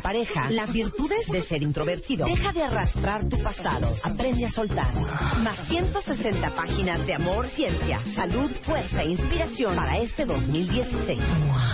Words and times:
pareja. 0.00 0.50
Las 0.50 0.72
virtudes 0.72 1.26
de 1.28 1.42
ser 1.42 1.62
introvertido. 1.62 2.26
Deja 2.26 2.52
de 2.52 2.62
arrastrar 2.62 3.28
tu 3.28 3.42
pasado. 3.42 3.96
Aprende 4.02 4.46
a 4.46 4.50
soltar. 4.50 4.94
Más 5.38 5.68
160 5.68 6.54
páginas 6.54 7.06
de 7.06 7.14
amor, 7.14 7.48
ciencia, 7.50 8.02
salud, 8.14 8.50
fuerza 8.62 9.02
e 9.02 9.10
inspiración 9.10 9.76
para 9.76 9.98
este 9.98 10.24
2016. 10.24 11.20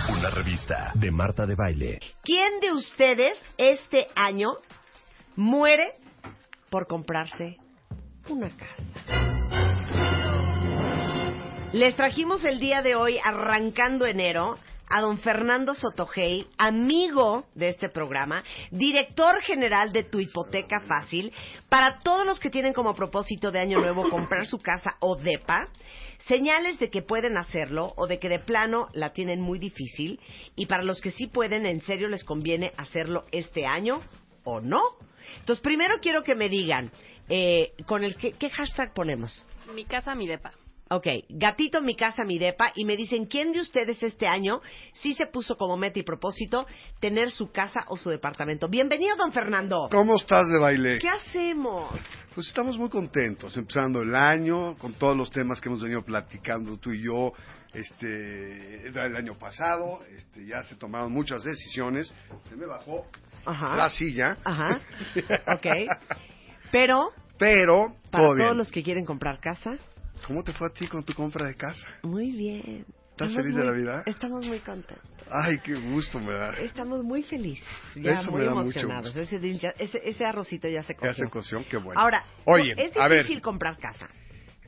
Una 0.09 0.29
revista 0.29 0.91
de 0.93 1.11
Marta 1.11 1.45
de 1.45 1.55
Baile. 1.55 1.99
¿Quién 2.23 2.59
de 2.59 2.73
ustedes 2.73 3.37
este 3.57 4.07
año 4.15 4.49
muere 5.35 5.93
por 6.69 6.87
comprarse 6.87 7.57
una 8.29 8.49
casa? 8.49 8.83
Les 11.73 11.95
trajimos 11.95 12.45
el 12.45 12.59
día 12.59 12.81
de 12.81 12.95
hoy, 12.95 13.19
arrancando 13.23 14.05
enero, 14.05 14.57
a 14.89 15.01
don 15.01 15.19
Fernando 15.19 15.75
Sotogey, 15.75 16.47
amigo 16.57 17.45
de 17.55 17.69
este 17.69 17.89
programa, 17.89 18.43
director 18.71 19.41
general 19.41 19.91
de 19.91 20.03
Tu 20.03 20.19
Hipoteca 20.21 20.81
Fácil, 20.81 21.33
para 21.69 21.99
todos 21.99 22.25
los 22.25 22.39
que 22.39 22.49
tienen 22.49 22.73
como 22.73 22.95
propósito 22.95 23.51
de 23.51 23.59
año 23.59 23.79
nuevo 23.79 24.09
comprar 24.09 24.45
su 24.45 24.59
casa 24.59 24.95
o 24.99 25.15
DEPA, 25.15 25.67
señales 26.27 26.79
de 26.79 26.89
que 26.89 27.01
pueden 27.01 27.37
hacerlo 27.37 27.93
o 27.95 28.07
de 28.07 28.19
que 28.19 28.29
de 28.29 28.39
plano 28.39 28.87
la 28.93 29.11
tienen 29.11 29.41
muy 29.41 29.59
difícil, 29.59 30.19
y 30.55 30.65
para 30.65 30.83
los 30.83 31.01
que 31.01 31.11
sí 31.11 31.27
pueden, 31.27 31.65
en 31.65 31.81
serio 31.81 32.07
les 32.07 32.23
conviene 32.23 32.71
hacerlo 32.77 33.25
este 33.31 33.65
año 33.65 34.01
o 34.43 34.61
no. 34.61 34.81
Entonces, 35.39 35.61
primero 35.61 35.95
quiero 36.01 36.23
que 36.23 36.35
me 36.35 36.49
digan, 36.49 36.91
eh, 37.29 37.73
con 37.85 38.03
el 38.03 38.15
que, 38.15 38.31
¿qué 38.31 38.49
hashtag 38.49 38.93
ponemos? 38.93 39.47
Mi 39.73 39.83
casa, 39.83 40.15
mi 40.15 40.27
depa. 40.27 40.51
Ok, 40.89 41.05
gatito, 41.27 41.81
mi 41.81 41.95
casa, 41.97 42.23
mi 42.23 42.39
depa, 42.39 42.71
y 42.75 42.85
me 42.85 42.95
dicen, 42.95 43.25
¿quién 43.25 43.51
de 43.51 43.59
ustedes 43.59 44.01
este 44.03 44.25
año 44.25 44.61
sí 44.93 45.13
se 45.15 45.25
puso 45.27 45.57
como 45.57 45.75
meta 45.75 45.99
y 45.99 46.03
propósito 46.03 46.65
tener 47.01 47.31
su 47.31 47.51
casa 47.51 47.83
o 47.89 47.97
su 47.97 48.09
departamento? 48.09 48.69
Bienvenido, 48.69 49.17
don 49.17 49.33
Fernando. 49.33 49.89
¿Cómo 49.91 50.15
estás 50.15 50.47
de 50.47 50.57
baile? 50.57 50.99
¿Qué 50.99 51.09
hacemos? 51.09 51.91
Pues 52.33 52.47
estamos 52.47 52.77
muy 52.77 52.87
contentos, 52.89 53.57
empezando 53.57 54.01
el 54.01 54.15
año, 54.15 54.77
con 54.77 54.93
todos 54.93 55.17
los 55.17 55.29
temas 55.29 55.59
que 55.59 55.67
hemos 55.67 55.81
venido 55.81 56.03
platicando 56.03 56.77
tú 56.77 56.91
y 56.91 57.03
yo, 57.03 57.33
este, 57.73 58.87
el 58.87 59.15
año 59.17 59.37
pasado, 59.37 59.99
este, 60.15 60.45
ya 60.45 60.63
se 60.63 60.75
tomaron 60.75 61.11
muchas 61.11 61.43
decisiones, 61.43 62.13
se 62.47 62.55
me 62.55 62.65
bajó 62.65 63.05
Ajá. 63.45 63.75
la 63.75 63.89
silla. 63.89 64.37
Ajá. 64.45 64.79
Ok. 65.53 65.65
Pero, 66.71 67.11
Pero, 67.37 67.87
para 68.09 68.23
todo 68.23 68.35
todos 68.35 68.37
bien. 68.37 68.57
los 68.57 68.71
que 68.71 68.83
quieren 68.83 69.03
comprar 69.05 69.39
casa, 69.39 69.73
¿Cómo 70.25 70.43
te 70.43 70.53
fue 70.53 70.67
a 70.67 70.69
ti 70.71 70.87
con 70.87 71.03
tu 71.03 71.13
compra 71.13 71.47
de 71.47 71.55
casa? 71.55 71.87
muy 72.03 72.31
bien. 72.31 72.85
¿Estás 73.11 73.29
Estamos 73.29 73.35
feliz 73.35 73.55
de 73.55 73.63
muy- 73.63 73.65
la 73.65 73.71
vida? 73.73 74.03
Estamos 74.05 74.45
muy 74.45 74.59
contentos. 74.59 75.05
Ay, 75.31 75.57
qué 75.63 75.73
gusto 75.73 76.19
me 76.19 76.33
da. 76.33 76.51
Estamos 76.59 77.03
muy 77.03 77.23
felices. 77.23 77.65
Ya 77.95 78.11
Eso 78.11 78.29
muy 78.31 78.41
me 78.41 78.45
da 78.45 78.53
mucho 78.53 78.79
emocionados. 78.79 79.05
gusto. 79.15 79.21
Ese, 79.21 79.57
ya- 79.59 79.73
ese, 79.79 80.01
ese 80.07 80.25
arrocito 80.25 80.67
ya 80.67 80.83
se 80.83 80.93
Ya 80.93 80.99
coció. 80.99 81.13
se 81.25 81.29
coció, 81.29 81.65
qué 81.69 81.77
bueno. 81.77 81.99
Ahora, 81.99 82.23
Oye, 82.45 82.73
es 82.77 82.95
a 82.95 83.07
ver, 83.07 83.23
difícil 83.23 83.41
comprar 83.41 83.77
casa. 83.79 84.07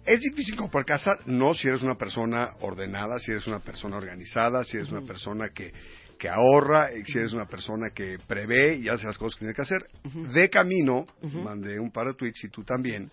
¿Es 0.06 0.20
difícil 0.22 0.56
comprar 0.56 0.86
casa? 0.86 1.20
No, 1.28 1.54
si 1.54 1.68
eres 1.68 1.84
una 1.84 1.96
persona 1.96 2.50
ordenada, 2.62 3.20
si 3.20 3.32
eres 3.32 3.46
una 3.46 3.60
persona 3.60 3.98
organizada, 3.98 4.64
si 4.64 4.78
eres 4.78 4.90
una 4.92 5.02
persona 5.02 5.50
que, 5.50 5.72
que 6.18 6.28
ahorra, 6.30 6.90
y 6.96 7.04
si 7.06 7.20
eres 7.20 7.34
una 7.34 7.46
persona 7.46 7.92
que 7.94 8.18
prevé 8.26 8.78
y 8.78 8.90
hace 8.90 9.06
las 9.06 9.18
cosas 9.20 9.36
que 9.38 9.46
tiene 9.46 9.54
que 9.54 9.62
hacer. 9.62 9.86
De 10.34 10.50
camino, 10.50 11.06
mandé 11.22 11.80
un 11.80 11.92
par 11.92 12.08
de 12.08 12.14
tweets 12.16 12.44
y 12.46 12.50
tú 12.50 12.64
también, 12.64 13.12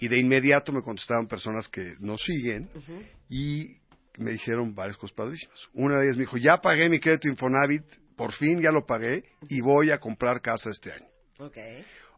y 0.00 0.08
de 0.08 0.18
inmediato 0.18 0.72
me 0.72 0.82
contestaron 0.82 1.26
personas 1.26 1.68
que 1.68 1.94
nos 2.00 2.22
siguen 2.22 2.68
y 3.28 3.76
me 4.18 4.32
dijeron 4.32 4.74
varias 4.74 4.96
cosas 4.96 5.14
padrísimas. 5.16 5.58
Una 5.72 5.98
de 5.98 6.06
ellas 6.06 6.16
me 6.16 6.22
dijo, 6.22 6.36
ya 6.36 6.58
pagué 6.58 6.88
mi 6.88 7.00
crédito 7.00 7.28
Infonavit, 7.28 7.84
por 8.16 8.32
fin 8.32 8.60
ya 8.60 8.70
lo 8.70 8.86
pagué 8.86 9.24
y 9.48 9.60
voy 9.60 9.90
a 9.90 9.98
comprar 9.98 10.40
casa 10.40 10.70
este 10.70 10.92
año. 10.92 11.06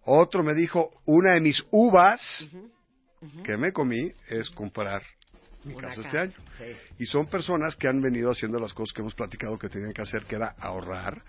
Otro 0.04 0.42
me 0.42 0.54
dijo, 0.54 0.90
una 1.04 1.34
de 1.34 1.40
mis 1.40 1.64
uvas 1.70 2.48
que 3.44 3.56
me 3.56 3.72
comí 3.72 4.12
es 4.28 4.50
comprar 4.50 5.02
mi 5.64 5.74
Una 5.74 5.88
casa 5.88 6.02
este 6.02 6.18
año. 6.18 6.34
sí. 6.58 6.76
Y 6.98 7.06
son 7.06 7.26
personas 7.26 7.74
que 7.74 7.88
han 7.88 8.00
venido 8.00 8.30
haciendo 8.30 8.60
las 8.60 8.72
cosas 8.72 8.94
que 8.94 9.00
hemos 9.00 9.14
platicado 9.14 9.58
que 9.58 9.68
tenían 9.68 9.92
que 9.92 10.02
hacer, 10.02 10.24
que 10.26 10.36
era 10.36 10.54
ahorrar, 10.58 11.22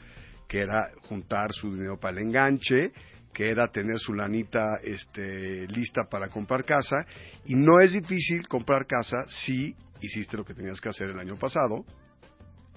que 0.48 0.60
era 0.60 0.92
juntar 1.02 1.52
su 1.54 1.74
dinero 1.74 2.00
para 2.00 2.18
el 2.18 2.28
enganche, 2.28 2.92
que 3.38 3.52
era 3.52 3.68
tener 3.68 4.00
su 4.00 4.16
lanita 4.16 4.80
este, 4.84 5.68
lista 5.68 6.06
para 6.10 6.28
comprar 6.28 6.66
casa. 6.66 7.06
Y 7.46 7.54
no 7.54 7.80
es 7.80 7.94
difícil 7.94 8.48
comprar 8.48 8.88
casa 8.88 9.26
si 9.28 9.76
hiciste 10.02 10.38
lo 10.38 10.44
que 10.44 10.56
tenías 10.56 10.82
que 10.82 10.90
hacer 10.90 11.12
el 11.12 11.20
año 11.20 11.38
pasado 11.38 11.86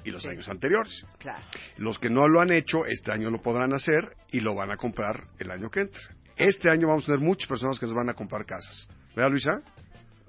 y 0.04 0.10
los 0.10 0.22
Sí. 0.22 0.28
años 0.28 0.46
anteriores. 0.50 1.02
Claro. 1.18 1.42
Los 1.78 1.98
que 1.98 2.10
no 2.10 2.28
lo 2.28 2.42
han 2.42 2.52
hecho, 2.52 2.84
este 2.84 3.10
año 3.10 3.30
lo 3.30 3.40
podrán 3.40 3.72
hacer 3.72 4.12
y 4.32 4.40
lo 4.40 4.54
van 4.54 4.70
a 4.70 4.76
comprar 4.76 5.28
el 5.38 5.50
año 5.50 5.70
que 5.70 5.80
entra. 5.80 6.00
Este 6.36 6.68
año 6.68 6.88
vamos 6.88 7.04
a 7.04 7.06
tener 7.06 7.20
muchas 7.20 7.48
personas 7.48 7.78
que 7.78 7.86
nos 7.86 7.94
van 7.94 8.10
a 8.10 8.14
comprar 8.14 8.44
casas. 8.44 8.86
¿Verdad, 9.16 9.30
Luisa? 9.30 9.62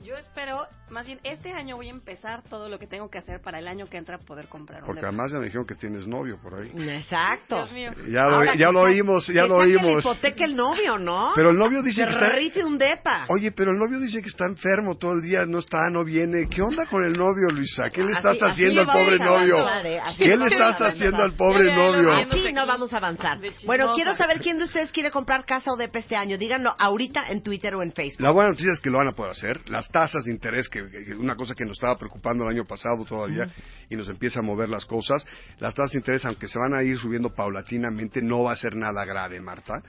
Yo 0.04 0.16
espero, 0.18 0.66
más 0.90 1.06
bien, 1.06 1.20
este 1.24 1.52
año 1.54 1.76
voy 1.76 1.88
a 1.88 1.92
empezar 1.92 2.42
todo 2.50 2.68
lo 2.70 2.80
que 2.80 2.88
tengo 2.88 3.08
que 3.10 3.20
hacer 3.20 3.40
para 3.40 3.60
el 3.60 3.68
año 3.68 3.86
que 3.88 3.98
entra 3.98 4.18
poder 4.18 4.48
comprar 4.48 4.82
un 4.82 4.88
Porque 4.88 5.00
depa. 5.02 5.10
además 5.10 5.32
ya 5.32 5.38
me 5.38 5.46
dijeron 5.46 5.68
que 5.68 5.76
tienes 5.76 6.08
novio 6.08 6.40
por 6.42 6.56
ahí. 6.56 6.72
Exacto. 6.90 7.56
Dios 7.68 7.72
mío. 7.72 7.92
Ya 8.10 8.24
lo, 8.24 8.36
Ahora 8.38 8.56
ya 8.56 8.72
lo 8.72 8.82
oímos, 8.82 9.28
ya 9.28 9.44
que 9.44 9.48
lo 9.48 9.58
oímos. 9.58 10.00
hipoteca 10.04 10.44
el 10.46 10.56
novio, 10.56 10.98
¿no? 10.98 11.34
Pero 11.36 11.52
el 11.52 11.58
novio 11.58 11.84
dice 11.84 12.02
Se 12.02 12.08
que 12.08 12.14
está... 12.14 12.30
rife 12.36 12.64
un 12.64 12.80
depa. 12.80 13.26
Oye, 13.30 13.52
pero 13.52 13.72
el 13.72 13.78
novio 13.78 14.00
dice 14.00 14.24
que 14.24 14.30
está 14.30 14.46
enfermo 14.48 14.96
todo 14.96 15.14
el 15.14 15.22
día, 15.22 15.46
no 15.46 15.60
está, 15.60 15.88
no 15.92 16.04
viene. 16.04 16.48
¿Qué 16.50 16.64
onda 16.64 16.88
con 16.88 17.04
el 17.04 17.14
novio, 17.14 17.50
Luisa? 17.50 17.84
¿Qué 17.94 18.02
le 18.02 18.14
Así- 18.14 18.18
estás 18.18 18.42
así 18.42 18.52
haciendo 18.64 18.82
al 18.82 18.88
no 18.88 18.94
vamos 18.94 19.06
pobre 19.06 19.20
novio? 19.20 19.58
avanzar, 19.60 19.86
¿eh? 19.86 20.00
Así 20.00 20.18
¿Qué 20.24 20.36
no 20.38 20.46
le 20.48 20.56
estás 20.56 20.82
haciendo 20.82 21.24
al 21.24 21.34
pobre 21.34 21.76
novio? 21.76 22.12
Así 22.14 22.54
no 22.54 22.66
vamos 22.66 22.92
a 22.94 22.98
avanzar. 22.98 23.38
Bueno, 23.68 23.92
quiero 23.94 24.16
saber 24.16 24.40
quién 24.40 24.58
de 24.58 24.64
ustedes 24.66 24.92
quiere 24.92 25.12
comprar 25.12 25.46
casa 25.46 25.72
o 25.72 25.78
depa 25.78 26.00
este 26.00 26.16
año. 26.16 26.40
Díganlo 26.40 26.74
ahorita 26.80 27.30
en 27.30 27.44
Twitter 27.44 27.76
o 27.76 27.84
en 27.84 27.92
Facebook. 27.94 28.22
La 28.26 28.32
buena 28.32 28.50
noticia 28.50 28.74
es 28.74 28.80
que 28.80 28.90
lo 28.90 28.98
van 28.98 29.10
a 29.10 29.12
poder 29.14 29.32
hacer. 29.34 29.70
Las 29.70 29.91
tasas 29.92 30.24
de 30.26 30.32
interés, 30.32 30.68
que, 30.70 30.90
que- 30.90 31.14
una 31.16 31.36
cosa 31.36 31.54
que 31.54 31.64
nos 31.66 31.74
estaba 31.78 31.98
preocupando 31.98 32.44
el 32.46 32.50
año 32.56 32.66
pasado 32.66 33.06
todavía 33.06 33.46
y 33.90 33.96
nos 33.96 34.10
empieza 34.10 34.40
a 34.40 34.44
mover 34.44 34.70
las 34.70 34.86
cosas, 34.86 35.26
las 35.60 35.74
tasas 35.76 35.92
de 35.92 35.98
interés, 36.00 36.26
aunque 36.26 36.48
se 36.48 36.58
van 36.58 36.74
a 36.74 36.82
ir 36.84 36.98
subiendo 36.98 37.30
paulatinamente, 37.34 38.22
no 38.22 38.44
va 38.44 38.54
a 38.54 38.56
ser 38.56 38.76
nada 38.76 39.06
grave, 39.06 39.40
Marta. 39.42 39.82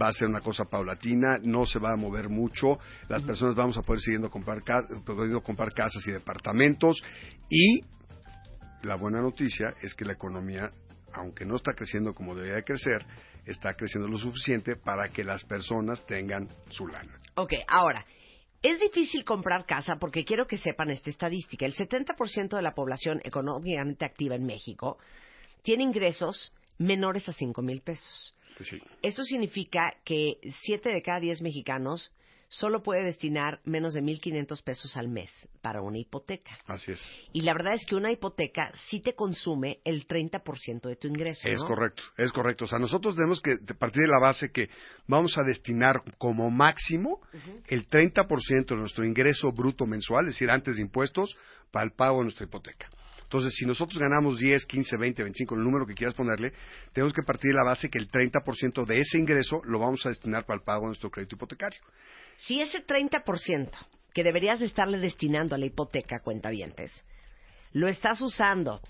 Va 0.00 0.08
a 0.08 0.12
ser 0.12 0.28
una 0.28 0.40
cosa 0.40 0.64
paulatina, 0.64 1.38
no 1.42 1.66
se 1.66 1.78
va 1.78 1.92
a 1.92 1.96
mover 1.96 2.28
mucho. 2.28 2.78
Las 3.08 3.22
personas 3.22 3.54
vamos 3.54 3.76
a 3.76 3.82
poder 3.82 4.00
siguiendo 4.00 4.30
comprar, 4.30 4.62
pudiendo 5.04 5.42
comprar 5.42 5.72
casas 5.74 6.06
y 6.06 6.12
departamentos 6.12 7.02
y 7.50 7.80
la 8.82 8.94
buena 8.94 9.20
noticia 9.20 9.74
es 9.82 9.94
que 9.94 10.04
la 10.04 10.12
economía, 10.12 10.70
aunque 11.14 11.44
no 11.44 11.56
está 11.56 11.72
creciendo 11.74 12.14
como 12.14 12.34
debería 12.34 12.56
de 12.56 12.64
crecer, 12.64 13.04
está 13.44 13.74
creciendo 13.74 14.08
lo 14.08 14.18
suficiente 14.18 14.76
para 14.76 15.08
que 15.08 15.24
las 15.24 15.42
personas 15.44 16.04
tengan 16.06 16.48
su 16.70 16.86
lana. 16.86 17.18
Ok, 17.34 17.52
ahora, 17.66 18.04
es 18.62 18.80
difícil 18.80 19.24
comprar 19.24 19.66
casa 19.66 19.96
porque 19.96 20.24
quiero 20.24 20.46
que 20.46 20.58
sepan 20.58 20.90
esta 20.90 21.10
estadística. 21.10 21.64
El 21.64 21.74
70% 21.74 22.56
de 22.56 22.62
la 22.62 22.74
población 22.74 23.20
económicamente 23.24 24.04
activa 24.04 24.34
en 24.34 24.44
México 24.44 24.98
tiene 25.62 25.84
ingresos 25.84 26.52
menores 26.78 27.28
a 27.28 27.32
5 27.32 27.62
mil 27.62 27.80
pesos. 27.82 28.34
Pues 28.56 28.68
sí. 28.70 28.82
Eso 29.02 29.22
significa 29.22 29.94
que 30.04 30.38
7 30.62 30.88
de 30.88 31.02
cada 31.02 31.20
10 31.20 31.42
mexicanos 31.42 32.12
solo 32.48 32.82
puede 32.82 33.04
destinar 33.04 33.60
menos 33.64 33.94
de 33.94 34.02
1.500 34.02 34.62
pesos 34.62 34.96
al 34.96 35.08
mes 35.08 35.30
para 35.60 35.82
una 35.82 35.98
hipoteca. 35.98 36.58
Así 36.66 36.92
es. 36.92 37.16
Y 37.32 37.42
la 37.42 37.52
verdad 37.52 37.74
es 37.74 37.84
que 37.84 37.94
una 37.94 38.10
hipoteca 38.10 38.70
sí 38.88 39.00
te 39.00 39.14
consume 39.14 39.80
el 39.84 40.06
30% 40.06 40.88
de 40.88 40.96
tu 40.96 41.08
ingreso. 41.08 41.46
Es 41.46 41.60
¿no? 41.60 41.68
correcto, 41.68 42.02
es 42.16 42.32
correcto. 42.32 42.64
O 42.64 42.68
sea, 42.68 42.78
nosotros 42.78 43.14
tenemos 43.14 43.40
que 43.40 43.56
partir 43.78 44.02
de 44.02 44.08
la 44.08 44.18
base 44.18 44.50
que 44.50 44.70
vamos 45.06 45.36
a 45.38 45.42
destinar 45.42 46.02
como 46.16 46.50
máximo 46.50 47.20
el 47.66 47.88
30% 47.88 48.66
de 48.66 48.76
nuestro 48.76 49.04
ingreso 49.04 49.52
bruto 49.52 49.86
mensual, 49.86 50.26
es 50.26 50.34
decir, 50.34 50.50
antes 50.50 50.76
de 50.76 50.82
impuestos, 50.82 51.36
para 51.70 51.84
el 51.84 51.92
pago 51.92 52.18
de 52.18 52.24
nuestra 52.24 52.46
hipoteca. 52.46 52.88
Entonces, 53.28 53.54
si 53.56 53.66
nosotros 53.66 53.98
ganamos 53.98 54.38
10, 54.38 54.64
15, 54.64 54.96
20, 54.96 55.22
25, 55.22 55.54
el 55.54 55.62
número 55.62 55.86
que 55.86 55.92
quieras 55.92 56.14
ponerle, 56.14 56.54
tenemos 56.94 57.12
que 57.12 57.22
partir 57.22 57.50
de 57.50 57.58
la 57.58 57.64
base 57.64 57.90
que 57.90 57.98
el 57.98 58.10
30% 58.10 58.86
de 58.86 58.96
ese 58.96 59.18
ingreso 59.18 59.60
lo 59.64 59.78
vamos 59.78 60.06
a 60.06 60.08
destinar 60.08 60.46
para 60.46 60.56
el 60.56 60.64
pago 60.64 60.80
de 60.80 60.86
nuestro 60.86 61.10
crédito 61.10 61.36
hipotecario. 61.36 61.78
Si 62.38 62.60
ese 62.60 62.86
30% 62.86 63.70
que 64.14 64.24
deberías 64.24 64.60
de 64.60 64.66
estarle 64.66 64.98
destinando 64.98 65.54
a 65.54 65.58
la 65.58 65.66
hipoteca, 65.66 66.20
cuentavientes, 66.20 66.92
lo 67.72 67.88
estás 67.88 68.20
usando 68.20 68.80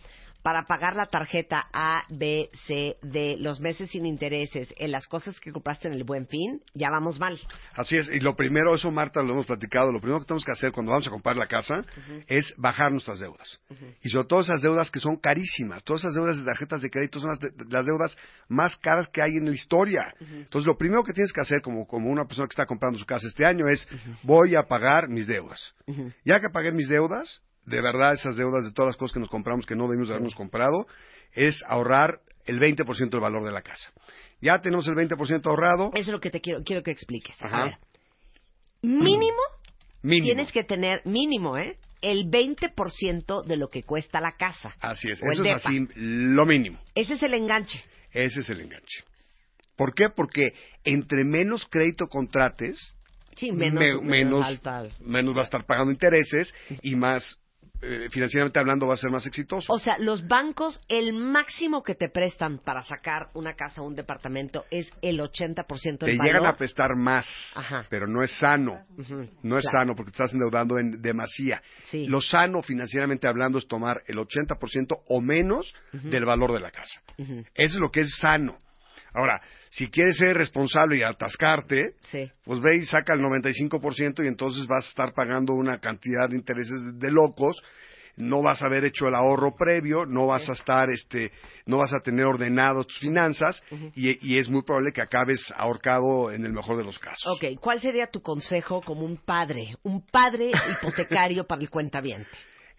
para 0.49 0.63
pagar 0.63 0.97
la 0.97 1.05
tarjeta 1.05 1.67
A, 1.75 2.05
B, 2.09 2.49
C, 2.67 2.97
D, 3.03 3.37
los 3.39 3.61
meses 3.61 3.91
sin 3.91 4.07
intereses, 4.07 4.73
en 4.79 4.91
las 4.93 5.07
cosas 5.07 5.39
que 5.41 5.53
compraste 5.53 5.89
en 5.89 5.93
el 5.93 6.05
buen 6.05 6.25
fin, 6.25 6.63
ya 6.73 6.89
vamos 6.89 7.21
mal. 7.21 7.39
Así 7.75 7.99
es, 7.99 8.09
y 8.09 8.19
lo 8.21 8.35
primero, 8.35 8.75
eso 8.75 8.91
Marta 8.91 9.23
lo 9.23 9.35
hemos 9.35 9.45
platicado, 9.45 9.93
lo 9.93 10.01
primero 10.01 10.21
que 10.21 10.25
tenemos 10.25 10.47
que 10.47 10.53
hacer 10.53 10.73
cuando 10.73 10.93
vamos 10.93 11.07
a 11.07 11.11
comprar 11.11 11.37
la 11.37 11.49
casa 11.49 11.85
es 12.29 12.55
bajar 12.57 12.91
nuestras 12.93 13.19
deudas. 13.21 13.61
Y 14.03 14.09
sobre 14.09 14.27
todo 14.27 14.41
esas 14.41 14.63
deudas 14.63 14.91
que 14.91 15.01
son 15.01 15.17
carísimas, 15.19 15.85
todas 15.85 16.01
esas 16.05 16.15
deudas 16.15 16.39
de 16.39 16.45
tarjetas 16.47 16.81
de 16.81 16.89
crédito 16.89 17.21
son 17.21 17.29
las, 17.29 17.41
de- 17.41 17.53
las 17.69 17.85
deudas 17.85 18.17
más 18.49 18.75
caras 18.79 19.07
que 19.09 19.21
hay 19.21 19.33
en 19.37 19.45
la 19.45 19.53
historia. 19.53 20.15
Entonces 20.19 20.67
lo 20.67 20.79
primero 20.79 21.05
que 21.05 21.13
tienes 21.13 21.31
que 21.31 21.43
hacer 21.43 21.61
como, 21.61 21.87
como 21.87 22.09
una 22.09 22.25
persona 22.25 22.49
que 22.49 22.53
está 22.55 22.65
comprando 22.65 22.99
su 22.99 23.05
casa 23.05 23.27
este 23.27 23.45
año 23.45 23.69
es 23.69 23.87
voy 24.23 24.57
a 24.57 24.63
pagar 24.63 25.11
mis 25.11 25.27
deudas. 25.27 25.75
Ya 26.25 26.41
que 26.41 26.49
pagué 26.49 26.73
mis 26.73 26.89
deudas, 26.89 27.43
de 27.69 27.81
verdad 27.83 28.15
esas 28.15 28.37
deudas 28.37 28.65
de 28.65 28.73
todas 28.73 28.89
las 28.91 28.97
cosas 28.97 29.13
que 29.15 29.21
nos 29.21 29.29
compramos 29.29 29.67
que 29.67 29.75
no 29.77 29.85
debimos 29.87 30.09
de 30.09 30.15
habernos 30.15 30.35
comprado, 30.35 30.87
es 31.33 31.63
ahorrar 31.67 32.21
el 32.47 32.59
20% 32.61 33.11
del 33.11 33.21
valor 33.21 33.45
de 33.45 33.53
la 33.53 33.63
casa. 33.63 33.91
Ya 34.41 34.61
tenemos 34.61 34.87
el 34.89 34.95
20% 34.95 35.47
ahorrado, 35.47 35.91
Eso 35.95 36.01
es 36.01 36.09
lo 36.09 36.21
que 36.21 36.31
te 36.31 36.41
quiero, 36.41 36.63
quiero 36.65 36.83
que 36.83 36.91
expliques. 36.91 37.37
Ajá. 37.43 37.63
A 37.63 37.65
ver, 37.67 37.79
mínimo, 38.83 39.39
mínimo. 40.03 40.25
tienes 40.27 40.53
que 40.53 40.65
tener, 40.65 41.03
mínimo, 41.05 41.57
¿eh? 41.59 41.77
El 42.01 42.31
20% 42.31 43.43
de 43.45 43.57
lo 43.57 43.69
que 43.69 43.83
cuesta 43.83 44.21
la 44.21 44.37
casa. 44.37 44.75
Así 44.81 45.11
es, 45.11 45.21
eso 45.21 45.45
es 45.45 45.65
así 45.67 45.89
lo 45.97 46.47
mínimo. 46.47 46.79
Ese 46.95 47.15
es 47.15 47.23
el 47.25 47.35
enganche. 47.35 47.83
Ese 48.13 48.41
es 48.41 48.51
el 48.51 48.61
enganche. 48.61 49.03
¿Por 49.77 49.95
qué? 49.95 50.09
Porque 50.09 50.53
entre 50.85 51.25
menos 51.25 51.67
crédito 51.69 52.07
contrates, 52.07 52.95
Sí, 53.37 53.53
menos, 53.53 53.81
me- 53.83 54.01
menos, 54.01 54.45
alta. 54.45 54.85
menos 55.01 55.35
va 55.37 55.41
a 55.41 55.45
estar 55.45 55.65
pagando 55.67 55.93
intereses 55.93 56.53
y 56.83 56.95
más, 56.97 57.39
eh, 57.81 58.09
financieramente 58.11 58.59
hablando, 58.59 58.87
va 58.87 58.95
a 58.95 58.97
ser 58.97 59.11
más 59.11 59.27
exitoso. 59.27 59.73
O 59.73 59.79
sea, 59.79 59.97
los 59.99 60.27
bancos, 60.27 60.81
el 60.89 61.13
máximo 61.13 61.83
que 61.83 61.95
te 61.95 62.09
prestan 62.09 62.59
para 62.59 62.83
sacar 62.83 63.29
una 63.35 63.55
casa 63.55 63.83
o 63.83 63.87
un 63.87 63.95
departamento 63.95 64.65
es 64.71 64.91
el 65.03 65.21
80% 65.21 65.99
Te 65.99 66.07
del 66.07 66.19
llegan 66.19 66.43
valor. 66.43 66.47
a 66.55 66.57
prestar 66.57 66.97
más, 66.97 67.27
Ajá. 67.55 67.87
pero 67.89 68.07
no 68.07 68.23
es 68.23 68.33
sano. 68.39 68.81
No 69.43 69.57
es 69.59 69.63
claro. 69.63 69.79
sano 69.79 69.97
porque 69.97 70.11
te 70.13 70.17
estás 70.17 70.33
endeudando 70.33 70.79
en 70.79 71.01
demasía. 71.01 71.63
Sí. 71.87 72.07
Lo 72.07 72.21
sano 72.21 72.63
financieramente 72.63 73.27
hablando 73.27 73.59
es 73.59 73.67
tomar 73.69 74.03
el 74.07 74.17
80% 74.19 75.03
o 75.09 75.21
menos 75.21 75.73
del 75.93 76.25
valor 76.25 76.53
de 76.53 76.61
la 76.61 76.71
casa. 76.71 77.01
Eso 77.17 77.45
es 77.55 77.75
lo 77.77 77.91
que 77.91 78.01
es 78.01 78.17
sano. 78.19 78.59
Ahora, 79.15 79.41
si 79.71 79.89
quieres 79.91 80.17
ser 80.17 80.37
responsable 80.37 80.97
y 80.97 81.03
atascarte, 81.03 81.95
Sí. 82.03 82.31
pues 82.45 82.61
ve 82.61 82.77
y 82.77 82.87
saca 82.87 83.15
el 83.15 83.21
95% 83.21 84.23
y 84.25 84.29
entonces 84.29 84.67
vas 84.67 84.85
a 84.87 84.89
estar 84.89 85.13
pagando 85.13 85.55
una 85.55 85.79
cantidad 85.79 86.29
de 86.29 86.37
intereses 86.37 86.99
de, 86.99 87.11
locos, 87.11 87.57
no 88.17 88.43
vas 88.43 88.63
a 88.63 88.67
haber 88.67 88.85
hecho 88.85 89.07
el 89.07 89.15
ahorro 89.15 89.55
previo, 89.57 90.05
no 90.05 90.27
vas 90.27 90.49
a 90.49 90.53
estar, 90.53 90.91
este, 90.91 91.31
no 91.67 91.77
vas 91.77 91.93
a 91.93 92.01
tener 92.01 92.25
ordenado 92.27 92.85
tus 92.85 92.99
finanzas 92.99 93.63
y, 93.95 94.29
y 94.29 94.39
es 94.39 94.49
muy 94.49 94.63
probable 94.63 94.93
que 94.93 95.01
acabes 95.01 95.53
ahorcado 95.57 96.33
en 96.33 96.45
el 96.45 96.53
mejor 96.53 96.77
de 96.77 96.85
los 96.85 96.99
casos. 96.99 97.25
Ok, 97.37 97.61
¿cuál 97.61 97.81
sería 97.81 98.09
tu 98.09 98.21
consejo 98.21 98.83
como 98.83 99.03
un 99.03 99.19
padre, 99.19 99.77
un 99.85 100.05
padre 100.05 100.51
hipotecario 100.83 101.47
para 101.47 101.63
el 101.63 101.71
cuentaviente? 101.71 102.29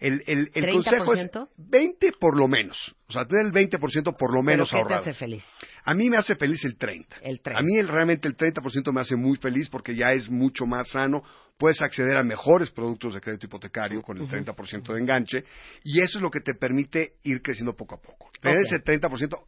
El, 0.00 0.22
el, 0.26 0.50
el 0.54 0.70
consejo 0.72 1.12
es 1.12 1.30
30%? 1.30 1.48
20 1.58 2.12
por 2.18 2.36
lo 2.36 2.48
menos, 2.48 2.96
o 3.06 3.12
sea, 3.12 3.26
tener 3.26 3.44
el 3.46 3.52
20% 3.52 4.16
por 4.16 4.34
lo 4.34 4.42
menos 4.42 4.70
¿Pero 4.70 4.82
qué 4.84 4.88
te 4.88 4.94
ahorrado. 4.94 5.02
hace 5.02 5.12
feliz? 5.12 5.44
A 5.84 5.92
mí 5.94 6.08
me 6.08 6.16
hace 6.16 6.36
feliz 6.36 6.64
el 6.64 6.76
30. 6.78 7.16
El 7.22 7.40
30. 7.42 7.60
A 7.60 7.62
mí 7.62 7.76
el- 7.76 7.86
realmente 7.88 8.26
el 8.26 8.34
30% 8.36 8.92
me 8.92 9.02
hace 9.02 9.14
muy 9.14 9.36
feliz 9.36 9.68
porque 9.68 9.94
ya 9.94 10.10
es 10.12 10.30
mucho 10.30 10.64
más 10.66 10.88
sano. 10.88 11.22
Puedes 11.58 11.82
acceder 11.82 12.16
a 12.16 12.22
mejores 12.22 12.70
productos 12.70 13.12
de 13.12 13.20
crédito 13.20 13.44
hipotecario 13.46 14.00
con 14.00 14.16
el 14.16 14.26
30% 14.26 14.94
de 14.94 15.00
enganche 15.00 15.44
y 15.84 16.00
eso 16.00 16.16
es 16.16 16.22
lo 16.22 16.30
que 16.30 16.40
te 16.40 16.54
permite 16.54 17.16
ir 17.24 17.42
creciendo 17.42 17.76
poco 17.76 17.96
a 17.96 18.00
poco. 18.00 18.30
Tener 18.40 18.56
Ok. 18.56 18.64
ese 18.72 18.82
30%, 18.82 19.38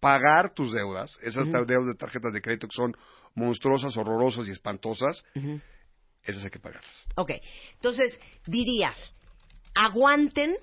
pagar 0.00 0.52
tus 0.52 0.72
deudas, 0.72 1.16
esas 1.22 1.46
deudas 1.46 1.86
de 1.86 1.94
tarjetas 1.94 2.32
de 2.32 2.40
crédito 2.42 2.66
que 2.66 2.74
son 2.74 2.92
monstruosas, 3.36 3.96
horrorosas 3.96 4.48
y 4.48 4.50
espantosas, 4.50 5.24
esas 6.24 6.42
hay 6.42 6.50
que 6.50 6.58
pagarlas. 6.58 7.06
Ok, 7.16 7.30
entonces 7.74 8.18
dirías, 8.46 8.96
aguanten 9.74 10.54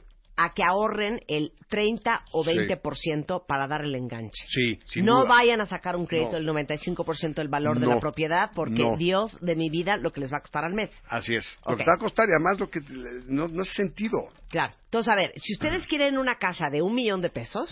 a 0.42 0.54
que 0.54 0.64
ahorren 0.64 1.20
el 1.28 1.52
30 1.68 2.24
o 2.32 2.46
Sí. 2.46 2.52
20% 2.52 3.46
para 3.46 3.68
dar 3.68 3.82
el 3.84 3.94
enganche. 3.94 4.46
Sí, 4.48 4.80
sin 4.86 5.04
no 5.04 5.20
duda. 5.20 5.30
vayan 5.30 5.60
a 5.60 5.66
sacar 5.66 5.98
un 5.98 6.06
crédito 6.06 6.32
No. 6.32 6.38
del 6.38 6.46
95% 6.46 7.42
del 7.42 7.50
valor 7.50 7.78
de 7.80 7.88
la 7.88 8.00
propiedad 8.00 8.52
porque 8.56 8.82
No. 8.82 8.96
Dios 8.98 9.38
de 9.42 9.58
mi 9.58 9.70
vida 9.70 9.98
lo 9.98 10.14
que 10.14 10.22
les 10.22 10.32
va 10.32 10.38
a 10.38 10.42
costar 10.42 10.64
al 10.64 10.74
mes. 10.74 10.92
Así 11.10 11.36
es. 11.36 11.60
Lo 11.68 11.76
que 11.76 11.84
te 11.84 11.90
va 11.90 11.96
a 11.96 12.00
costar 12.00 12.26
y 12.30 12.32
además 12.32 12.58
lo 12.58 12.70
que 12.70 12.80
no, 13.28 13.50
no 13.50 13.64
es 13.64 13.74
sentido. 13.74 14.30
Claro. 14.48 14.74
Entonces, 14.86 15.12
a 15.12 15.16
ver, 15.18 15.34
si 15.36 15.54
ustedes 15.56 15.86
quieren 15.88 16.18
una 16.18 16.36
casa 16.36 16.70
de 16.72 16.82
un 16.82 16.96
millón 16.96 17.20
de 17.22 17.30
pesos, 17.30 17.70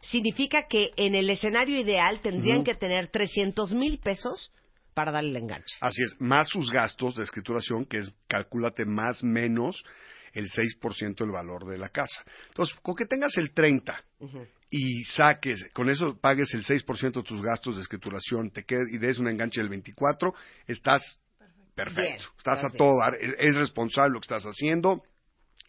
significa 0.00 0.68
que 0.68 0.90
en 0.96 1.16
el 1.16 1.28
escenario 1.30 1.80
ideal 1.80 2.20
tendrían 2.22 2.62
que 2.62 2.76
tener 2.76 3.10
300 3.10 3.72
mil 3.74 3.98
pesos 3.98 4.52
para 4.94 5.10
darle 5.10 5.30
el 5.30 5.36
enganche. 5.36 5.76
Así 5.80 6.02
es, 6.02 6.14
más 6.20 6.48
sus 6.48 6.70
gastos 6.70 7.16
de 7.16 7.24
escrituración, 7.24 7.84
que 7.86 7.98
es, 7.98 8.12
calcúlate 8.28 8.84
más 8.84 9.22
menos 9.24 9.82
el 10.38 10.48
6% 10.48 11.16
del 11.16 11.30
valor 11.30 11.66
de 11.66 11.78
la 11.78 11.88
casa. 11.88 12.22
Entonces, 12.48 12.76
con 12.82 12.94
que 12.94 13.06
tengas 13.06 13.36
el 13.36 13.52
30 13.52 14.04
y 14.70 15.02
saques, 15.04 15.64
con 15.74 15.88
eso 15.90 16.16
pagues 16.20 16.52
el 16.54 16.64
6% 16.64 17.12
de 17.12 17.22
tus 17.22 17.42
gastos 17.42 17.76
de 17.76 17.82
escrituración, 17.82 18.50
te 18.50 18.64
quedes 18.64 18.88
y 18.92 18.98
des 18.98 19.18
un 19.18 19.28
enganche 19.28 19.60
del 19.60 19.68
24, 19.68 20.32
estás 20.66 21.18
perfecto. 21.74 22.02
Bien, 22.02 22.20
estás 22.38 22.64
a 22.64 22.70
todo 22.70 22.98
dar, 22.98 23.14
es, 23.20 23.34
es 23.38 23.56
responsable 23.56 24.14
lo 24.14 24.20
que 24.20 24.26
estás 24.32 24.44
haciendo, 24.44 25.02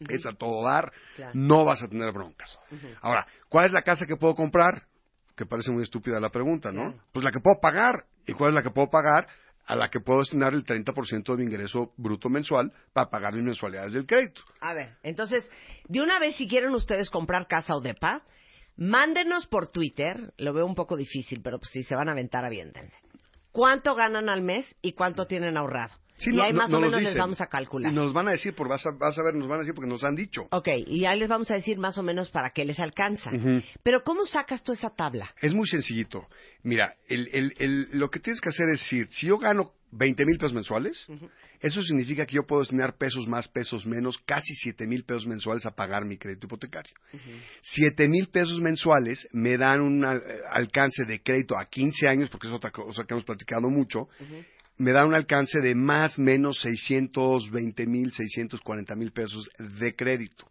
es 0.08 0.26
a 0.26 0.34
todo 0.34 0.64
dar, 0.66 0.92
Claro. 1.16 1.32
no 1.36 1.66
vas 1.66 1.82
a 1.82 1.88
tener 1.88 2.12
broncas. 2.14 2.60
Ahora, 3.02 3.26
¿cuál 3.50 3.66
es 3.68 3.72
la 3.72 3.82
casa 3.82 4.06
que 4.06 4.16
puedo 4.18 4.36
comprar? 4.36 4.84
Que 5.36 5.46
parece 5.46 5.72
muy 5.72 5.84
estúpida 5.84 6.20
la 6.20 6.30
pregunta, 6.30 6.72
¿no? 6.72 6.94
Pues 7.12 7.24
la 7.24 7.32
que 7.32 7.40
puedo 7.40 7.60
pagar. 7.60 8.06
¿Y 8.28 8.34
cuál 8.34 8.52
es 8.52 8.56
la 8.56 8.64
que 8.64 8.70
puedo 8.72 8.90
pagar? 8.90 9.28
A 9.70 9.76
la 9.76 9.90
que 9.90 10.00
puedo 10.00 10.22
destinar 10.22 10.54
el 10.56 10.66
30% 10.66 11.24
de 11.32 11.38
mi 11.38 11.44
ingreso 11.44 11.94
bruto 11.96 12.28
mensual 12.28 12.74
para 12.92 13.12
pagar 13.12 13.34
mis 13.36 13.44
mensualidades 13.44 13.94
del 13.94 14.08
crédito. 14.08 14.42
A 14.62 14.74
ver, 14.74 14.98
entonces, 15.04 15.48
de 15.88 16.02
una 16.02 16.18
vez 16.18 16.36
si 16.38 16.48
quieren 16.48 16.74
ustedes 16.74 17.12
comprar 17.12 17.48
casa 17.48 17.76
o 17.76 17.80
depa, 17.80 18.24
mándenos 18.78 19.46
por 19.46 19.68
Twitter, 19.68 20.34
lo 20.38 20.54
veo 20.54 20.66
un 20.66 20.74
poco 20.74 20.98
difícil, 20.98 21.42
pero 21.44 21.60
pues 21.60 21.70
si 21.72 21.84
se 21.84 21.96
van 21.96 22.10
a 22.10 22.14
aventar, 22.14 22.44
aviéntense. 22.46 22.98
¿Cuánto 23.52 23.94
ganan 23.94 24.28
al 24.28 24.42
mes 24.42 24.66
y 24.82 24.94
cuánto 24.94 25.28
tienen 25.28 25.56
ahorrado? 25.56 25.94
Sí, 26.20 26.30
y 26.32 26.34
no- 26.34 26.44
ahí 26.44 26.54
más 26.54 26.70
no 26.70 26.78
o 26.78 26.82
menos 26.82 27.02
les 27.02 27.16
vamos 27.18 27.42
a 27.42 27.48
calcular. 27.48 27.92
Y 27.92 27.96
nos 27.96 28.14
van 28.14 28.28
a 28.28 28.32
decir, 28.32 28.54
por 28.54 28.68
vas 28.68 28.86
a, 28.86 28.92
vas 28.92 29.18
a 29.18 29.24
ver, 29.24 29.34
nos 29.36 29.48
van 29.48 29.58
a 29.58 29.62
decir 29.62 29.74
porque 29.74 29.90
nos 29.90 30.04
han 30.04 30.16
dicho. 30.16 30.44
Ok, 30.52 30.68
y 30.88 31.06
ahí 31.06 31.18
les 31.20 31.30
vamos 31.30 31.50
a 31.50 31.56
decir 31.56 31.78
más 31.78 31.98
o 31.98 32.04
menos 32.04 32.30
para 32.30 32.52
qué 32.52 32.66
les 32.66 32.80
alcanza. 32.80 33.32
Pero 33.84 34.04
¿cómo 34.04 34.26
sacas 34.26 34.62
tú 34.64 34.72
esa 34.74 34.90
tabla? 34.90 35.34
Es 35.42 35.54
muy 35.54 35.68
sencillito. 35.68 36.28
Mira, 36.64 36.94
el, 37.08 37.30
el, 37.34 37.54
el- 37.58 37.88
lo 37.94 38.10
que 38.10 38.20
tienes 38.20 38.42
que 38.42 38.50
hacer 38.50 38.66
es 38.70 38.80
decir, 38.82 39.08
si 39.12 39.28
yo 39.28 39.38
gano 39.38 39.72
20 39.92 40.24
mil 40.26 40.38
pesos 40.38 40.54
mensuales, 40.54 41.08
eso 41.62 41.82
significa 41.82 42.26
que 42.26 42.36
yo 42.36 42.46
puedo 42.46 42.62
destinar 42.62 42.96
pesos 42.98 43.28
más, 43.28 43.48
pesos 43.48 43.86
menos, 43.88 44.18
casi 44.26 44.54
7 44.56 44.86
mil 44.86 45.04
pesos 45.04 45.26
mensuales 45.26 45.66
a 45.66 45.72
pagar 45.72 46.06
mi 46.06 46.18
crédito 46.18 46.46
hipotecario. 46.46 46.94
7 47.62 48.08
mil 48.08 48.28
pesos 48.28 48.60
mensuales 48.62 49.28
me 49.32 49.58
dan 49.58 49.82
un 49.82 50.04
eh, 50.06 50.20
alcance 50.52 51.06
de 51.06 51.22
crédito 51.22 51.58
a 51.58 51.66
15 51.66 52.08
años, 52.08 52.30
porque 52.30 52.48
es 52.48 52.54
otra 52.54 52.72
cosa 52.72 53.04
que 53.04 53.14
hemos 53.14 53.24
platicado 53.26 53.68
mucho, 53.70 54.08
me 54.80 54.92
da 54.92 55.06
un 55.06 55.14
alcance 55.14 55.60
de 55.60 55.76
más 55.76 56.18
o 56.18 56.22
menos 56.22 56.62
620 56.62 57.86
mil, 57.86 58.12
640 58.12 58.96
mil 58.96 59.12
pesos 59.12 59.50
de 59.60 59.94
crédito. 59.94 60.50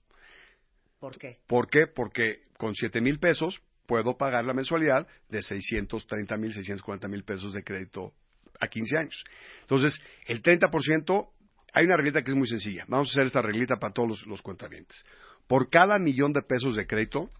¿Por 1.01 1.19
qué? 1.19 1.39
¿Por 1.47 1.71
qué? 1.71 1.87
Porque 1.87 2.43
con 2.59 2.75
7 2.75 3.01
mil 3.01 3.19
pesos 3.19 3.61
puedo 3.87 4.19
pagar 4.19 4.45
la 4.45 4.53
mensualidad 4.53 5.07
de 5.31 5.43
630 5.43 6.37
mil, 6.37 6.53
640 6.53 7.09
mil 7.09 7.25
pesos 7.25 7.55
de 7.55 7.65
crédito 7.65 8.13
a 8.61 8.69
15 8.69 8.99
años. 8.99 9.25
Entonces, 9.63 9.99
el 10.27 10.43
30%, 10.43 11.31
hay 11.73 11.87
una 11.87 11.97
reglita 11.97 12.23
que 12.23 12.31
es 12.31 12.37
muy 12.37 12.49
sencilla. 12.49 12.85
Vamos 12.87 13.09
a 13.09 13.13
hacer 13.13 13.27
esta 13.27 13.41
reglita 13.41 13.79
para 13.79 13.95
todos 13.95 14.09
los, 14.09 14.27
los 14.27 14.43
cuentavientes. 14.43 15.05
Por 15.47 15.71
cada 15.71 15.99
millón 15.99 16.35
de 16.35 16.43
pesos 16.43 16.77
de 16.77 16.87
crédito, 16.87 17.31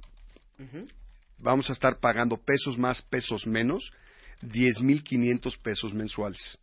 vamos 1.39 1.69
a 1.69 1.75
estar 1.75 1.99
pagando 1.99 2.39
pesos 2.39 2.79
más, 2.79 3.03
pesos 3.03 3.47
menos, 3.47 3.93
10.500 4.41 5.59
pesos 5.61 5.93
mensuales. 5.93 6.59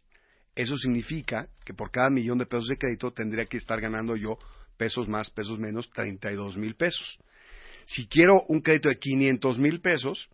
Eso 0.56 0.78
significa 0.78 1.48
que 1.66 1.74
por 1.74 1.92
cada 1.92 2.10
millón 2.10 2.38
de 2.38 2.46
pesos 2.46 2.68
de 2.68 2.78
crédito 2.78 3.12
tendría 3.12 3.46
que 3.46 3.58
estar 3.58 3.82
ganando 3.82 4.16
yo 4.16 4.38
pesos 4.78 5.08
más, 5.08 5.30
pesos 5.30 5.60
menos, 5.60 5.90
32 5.92 6.58
mil 6.58 6.76
pesos. 6.76 7.18
Si 7.88 8.08
quiero 8.08 8.42
un 8.48 8.62
crédito 8.62 8.90
de 8.90 8.98
500 8.98 9.60
mil 9.60 9.80
pesos, 9.80 10.28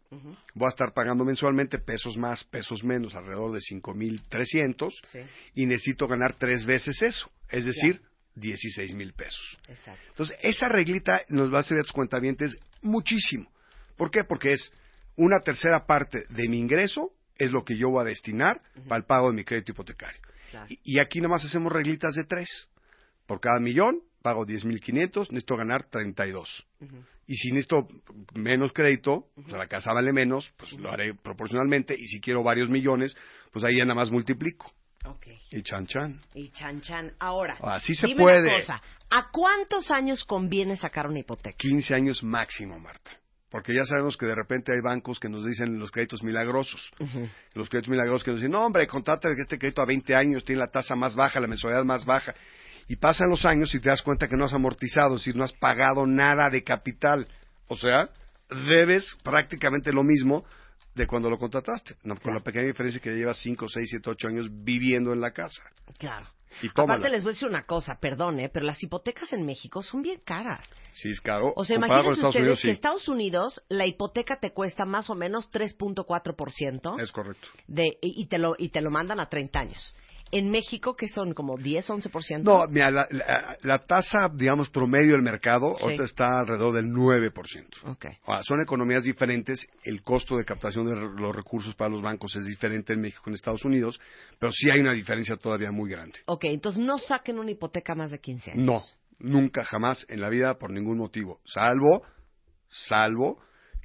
voy 0.53 0.67
a 0.67 0.69
estar 0.69 0.93
pagando 0.93 1.25
mensualmente 1.25 1.79
pesos 1.79 2.15
más, 2.15 2.43
pesos 2.45 2.81
menos, 2.83 3.13
alrededor 3.13 3.51
de 3.51 3.59
5 3.59 3.93
mil 3.93 4.21
300, 4.29 5.01
Sí. 5.11 5.19
y 5.55 5.65
necesito 5.65 6.07
ganar 6.07 6.33
tres 6.35 6.65
veces 6.65 7.01
eso, 7.01 7.29
es 7.49 7.65
decir, 7.65 8.01
16 8.35 8.93
mil 8.93 9.11
pesos. 9.13 9.57
Exacto. 9.67 10.01
Entonces, 10.11 10.37
esa 10.41 10.69
reglita 10.69 11.23
nos 11.27 11.53
va 11.53 11.59
a 11.59 11.63
servir 11.63 11.81
a 11.81 11.83
tus 11.83 11.91
cuentavientes 11.91 12.55
muchísimo. 12.81 13.51
¿Por 13.97 14.09
qué? 14.11 14.23
Porque 14.23 14.53
es 14.53 14.71
una 15.17 15.41
tercera 15.41 15.85
parte 15.85 16.23
de 16.29 16.47
mi 16.47 16.57
ingreso, 16.57 17.11
es 17.43 17.51
lo 17.51 17.63
que 17.63 17.77
yo 17.77 17.89
voy 17.89 18.01
a 18.01 18.05
destinar 18.05 18.61
para 18.87 18.97
el 18.99 19.05
pago 19.05 19.29
de 19.29 19.35
mi 19.35 19.43
crédito 19.43 19.71
hipotecario. 19.71 20.19
Claro. 20.49 20.67
Y, 20.69 20.79
y 20.83 20.99
aquí 20.99 21.21
nomás 21.21 21.43
hacemos 21.45 21.71
reglitas 21.71 22.13
de 22.15 22.25
tres. 22.25 22.49
Por 23.25 23.39
cada 23.39 23.59
millón, 23.59 24.01
pago 24.21 24.45
10.500, 24.45 25.29
necesito 25.31 25.55
ganar 25.55 25.83
32. 25.89 26.65
Y 27.27 27.35
si 27.35 27.51
necesito 27.51 27.87
menos 28.33 28.73
crédito, 28.73 29.27
o 29.37 29.49
sea, 29.49 29.57
la 29.57 29.67
casa 29.67 29.93
vale 29.93 30.11
menos, 30.11 30.51
pues 30.57 30.73
lo 30.73 30.91
haré 30.91 31.13
proporcionalmente. 31.13 31.95
Y 31.97 32.07
si 32.07 32.19
quiero 32.19 32.43
varios 32.43 32.69
millones, 32.69 33.15
pues 33.51 33.63
ahí 33.63 33.77
ya 33.77 33.85
nada 33.85 33.95
más 33.95 34.11
multiplico. 34.11 34.71
Y 35.49 35.61
chan 35.63 35.87
chan. 35.87 36.21
Y 36.35 36.49
chan 36.49 36.81
chan. 36.81 37.13
Ahora, 37.19 37.57
Así 37.61 37.95
se 37.95 38.07
dime 38.07 38.21
puede. 38.21 38.49
una 38.49 38.59
cosa. 38.59 38.81
¿A 39.09 39.29
cuántos 39.31 39.89
años 39.91 40.23
conviene 40.25 40.77
sacar 40.77 41.07
una 41.07 41.19
hipoteca? 41.19 41.55
15 41.57 41.95
años 41.95 42.23
máximo, 42.23 42.79
Marta. 42.79 43.11
Porque 43.51 43.73
ya 43.75 43.83
sabemos 43.83 44.15
que 44.15 44.25
de 44.25 44.33
repente 44.33 44.71
hay 44.71 44.79
bancos 44.79 45.19
que 45.19 45.27
nos 45.27 45.45
dicen 45.45 45.77
los 45.77 45.91
créditos 45.91 46.23
milagrosos. 46.23 46.89
Los 47.53 47.69
créditos 47.69 47.89
milagrosos 47.89 48.23
que 48.23 48.31
nos 48.31 48.39
dicen, 48.39 48.53
no, 48.53 48.65
hombre, 48.65 48.87
contrata 48.87 49.29
este 49.29 49.59
crédito 49.59 49.81
a 49.81 49.85
20 49.85 50.15
años, 50.15 50.45
tiene 50.45 50.61
la 50.61 50.71
tasa 50.71 50.95
más 50.95 51.15
baja, 51.15 51.41
la 51.41 51.47
mensualidad 51.47 51.83
más 51.83 52.05
baja. 52.05 52.33
Y 52.87 52.95
pasan 52.95 53.29
los 53.29 53.43
años 53.43 53.75
y 53.75 53.81
te 53.81 53.89
das 53.89 54.01
cuenta 54.01 54.29
que 54.29 54.37
no 54.37 54.45
has 54.45 54.53
amortizado, 54.53 55.15
es 55.15 55.21
decir, 55.21 55.35
no 55.35 55.43
has 55.43 55.51
pagado 55.51 56.07
nada 56.07 56.49
de 56.49 56.63
capital. 56.63 57.27
O 57.67 57.75
sea, 57.75 58.09
debes 58.49 59.17
prácticamente 59.21 59.91
lo 59.91 60.03
mismo 60.03 60.45
de 60.95 61.05
cuando 61.05 61.29
lo 61.29 61.37
contrataste. 61.37 61.95
No, 62.03 62.15
con 62.15 62.33
la 62.33 62.41
pequeña 62.41 62.67
diferencia 62.67 63.01
que 63.01 63.09
ya 63.09 63.17
llevas 63.17 63.37
5, 63.39 63.67
6, 63.67 63.89
7, 63.89 64.09
8 64.11 64.27
años 64.29 64.47
viviendo 64.49 65.11
en 65.11 65.19
la 65.19 65.31
casa. 65.31 65.61
Claro. 65.99 66.25
Y 66.61 66.69
tómala. 66.69 66.95
Aparte 66.99 67.09
les 67.11 67.23
voy 67.23 67.31
a 67.31 67.33
decir 67.33 67.47
una 67.47 67.65
cosa, 67.65 67.97
perdone, 67.99 68.49
pero 68.49 68.65
las 68.65 68.81
hipotecas 68.83 69.31
en 69.33 69.45
México 69.45 69.81
son 69.81 70.01
bien 70.01 70.21
caras. 70.23 70.69
Sí, 70.93 71.09
es 71.09 71.21
caro. 71.21 71.53
O 71.55 71.63
sea, 71.63 71.77
Comparado 71.77 72.03
imagínense 72.05 72.27
ustedes 72.27 72.41
Unidos, 72.43 72.61
que 72.61 72.67
sí. 72.67 72.71
Estados 72.71 73.07
Unidos 73.07 73.63
la 73.69 73.85
hipoteca 73.87 74.39
te 74.39 74.51
cuesta 74.53 74.85
más 74.85 75.09
o 75.09 75.15
menos 75.15 75.49
3.4% 75.51 76.99
Es 77.01 77.11
correcto. 77.11 77.47
de 77.67 77.97
y 78.01 78.21
y 78.21 78.27
te 78.27 78.37
lo 78.37 78.55
y 78.57 78.69
te 78.69 78.81
lo 78.81 78.91
mandan 78.91 79.19
a 79.19 79.27
30 79.29 79.59
años. 79.59 79.95
En 80.31 80.49
México 80.49 80.95
que 80.95 81.07
son 81.09 81.33
como 81.33 81.57
10, 81.57 81.89
11%. 81.89 82.43
No, 82.43 82.65
mira, 82.67 82.89
la, 82.89 83.07
la- 83.11 83.57
la 83.61 83.79
tasa, 83.79 84.29
digamos, 84.33 84.69
promedio 84.69 85.11
del 85.13 85.21
mercado 85.21 85.75
Sí. 85.77 85.83
ahorita 85.83 86.03
está 86.05 86.39
alrededor 86.39 86.73
del 86.73 86.85
9%. 86.85 87.67
Ok. 87.85 88.05
Ahora, 88.25 88.41
son 88.43 88.61
economías 88.61 89.03
diferentes, 89.03 89.67
el 89.83 90.01
costo 90.03 90.37
de 90.37 90.45
captación 90.45 90.85
de 90.87 90.95
los 90.95 91.35
recursos 91.35 91.75
para 91.75 91.89
los 91.91 92.01
bancos 92.01 92.35
es 92.35 92.45
diferente 92.45 92.93
en 92.93 93.01
México 93.01 93.21
que 93.23 93.29
en 93.31 93.35
Estados 93.35 93.65
Unidos, 93.65 93.99
pero 94.39 94.51
sí 94.51 94.69
hay 94.69 94.79
una 94.79 94.93
diferencia 94.93 95.35
todavía 95.35 95.71
muy 95.71 95.89
grande. 95.89 96.19
Ok, 96.27 96.45
entonces 96.45 96.81
no 96.81 96.97
saquen 96.97 97.37
una 97.37 97.51
hipoteca 97.51 97.93
más 97.95 98.11
de 98.11 98.19
15 98.19 98.51
años. 98.51 98.63
No, 98.65 98.81
nunca, 99.19 99.63
jamás 99.65 100.05
en 100.09 100.21
la 100.21 100.29
vida 100.29 100.57
por 100.57 100.71
ningún 100.71 100.97
motivo, 100.97 101.41
salvo, 101.45 102.03
salvo 102.67 103.39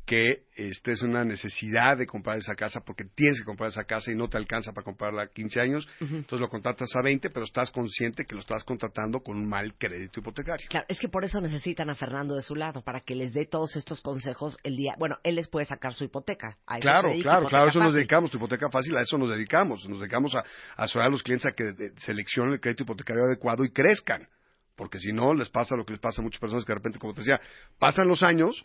que 0.06 0.44
estés 0.54 1.02
en 1.02 1.10
una 1.10 1.24
necesidad 1.24 1.96
de 1.96 2.06
comprar 2.06 2.38
esa 2.38 2.54
casa 2.54 2.80
porque 2.80 3.04
tienes 3.04 3.40
que 3.40 3.44
comprar 3.44 3.70
esa 3.70 3.84
casa 3.84 4.12
y 4.12 4.14
no 4.14 4.28
te 4.28 4.36
alcanza 4.36 4.72
para 4.72 4.84
comprarla 4.84 5.22
a 5.22 5.26
15 5.26 5.60
años, 5.60 5.88
entonces 6.00 6.40
lo 6.40 6.48
contratas 6.48 6.94
a 6.94 7.02
20, 7.02 7.28
pero 7.30 7.44
estás 7.44 7.72
consciente 7.72 8.24
que 8.24 8.34
lo 8.34 8.40
estás 8.40 8.62
contratando 8.62 9.20
con 9.20 9.36
un 9.36 9.48
mal 9.48 9.74
crédito 9.74 10.20
hipotecario. 10.20 10.68
Claro, 10.70 10.86
es 10.88 11.00
que 11.00 11.08
por 11.08 11.24
eso 11.24 11.40
necesitan 11.40 11.90
a 11.90 11.96
Fernando 11.96 12.36
de 12.36 12.42
su 12.42 12.54
lado, 12.54 12.82
para 12.82 13.00
que 13.00 13.16
les 13.16 13.34
dé 13.34 13.46
todos 13.46 13.74
estos 13.74 14.00
consejos 14.00 14.56
el 14.62 14.76
día. 14.76 14.94
Bueno, 14.96 15.16
él 15.24 15.34
les 15.34 15.48
puede 15.48 15.66
sacar 15.66 15.92
su 15.92 16.04
hipoteca. 16.04 16.56
A 16.66 16.78
Claro, 16.78 17.08
dedica 17.08 17.22
claro, 17.24 17.40
Hipoteca 17.40 17.50
claro, 17.50 17.66
a 17.66 17.70
eso 17.70 17.80
nos 17.80 17.94
dedicamos, 17.94 18.30
tu 18.30 18.36
hipoteca 18.36 18.70
fácil, 18.70 18.96
a 18.96 19.00
eso 19.02 19.18
nos 19.18 19.28
dedicamos, 19.28 19.88
nos 19.88 19.98
dedicamos 19.98 20.34
a, 20.36 20.44
a 20.76 20.86
a 20.86 21.08
los 21.08 21.22
clientes 21.22 21.46
a 21.46 21.54
que 21.54 21.64
eh, 21.68 21.92
seleccionen 21.96 22.54
el 22.54 22.60
crédito 22.60 22.84
hipotecario 22.84 23.24
adecuado 23.24 23.64
y 23.64 23.70
crezcan, 23.70 24.28
porque 24.76 24.98
si 24.98 25.12
no 25.12 25.34
les 25.34 25.48
pasa 25.48 25.76
lo 25.76 25.84
que 25.84 25.92
les 25.92 26.00
pasa 26.00 26.22
a 26.22 26.24
muchas 26.24 26.40
personas 26.40 26.64
que 26.64 26.70
de 26.72 26.76
repente, 26.76 26.98
como 26.98 27.12
te 27.12 27.20
decía, 27.20 27.40
pasan 27.78 28.06
los 28.06 28.22
años, 28.22 28.64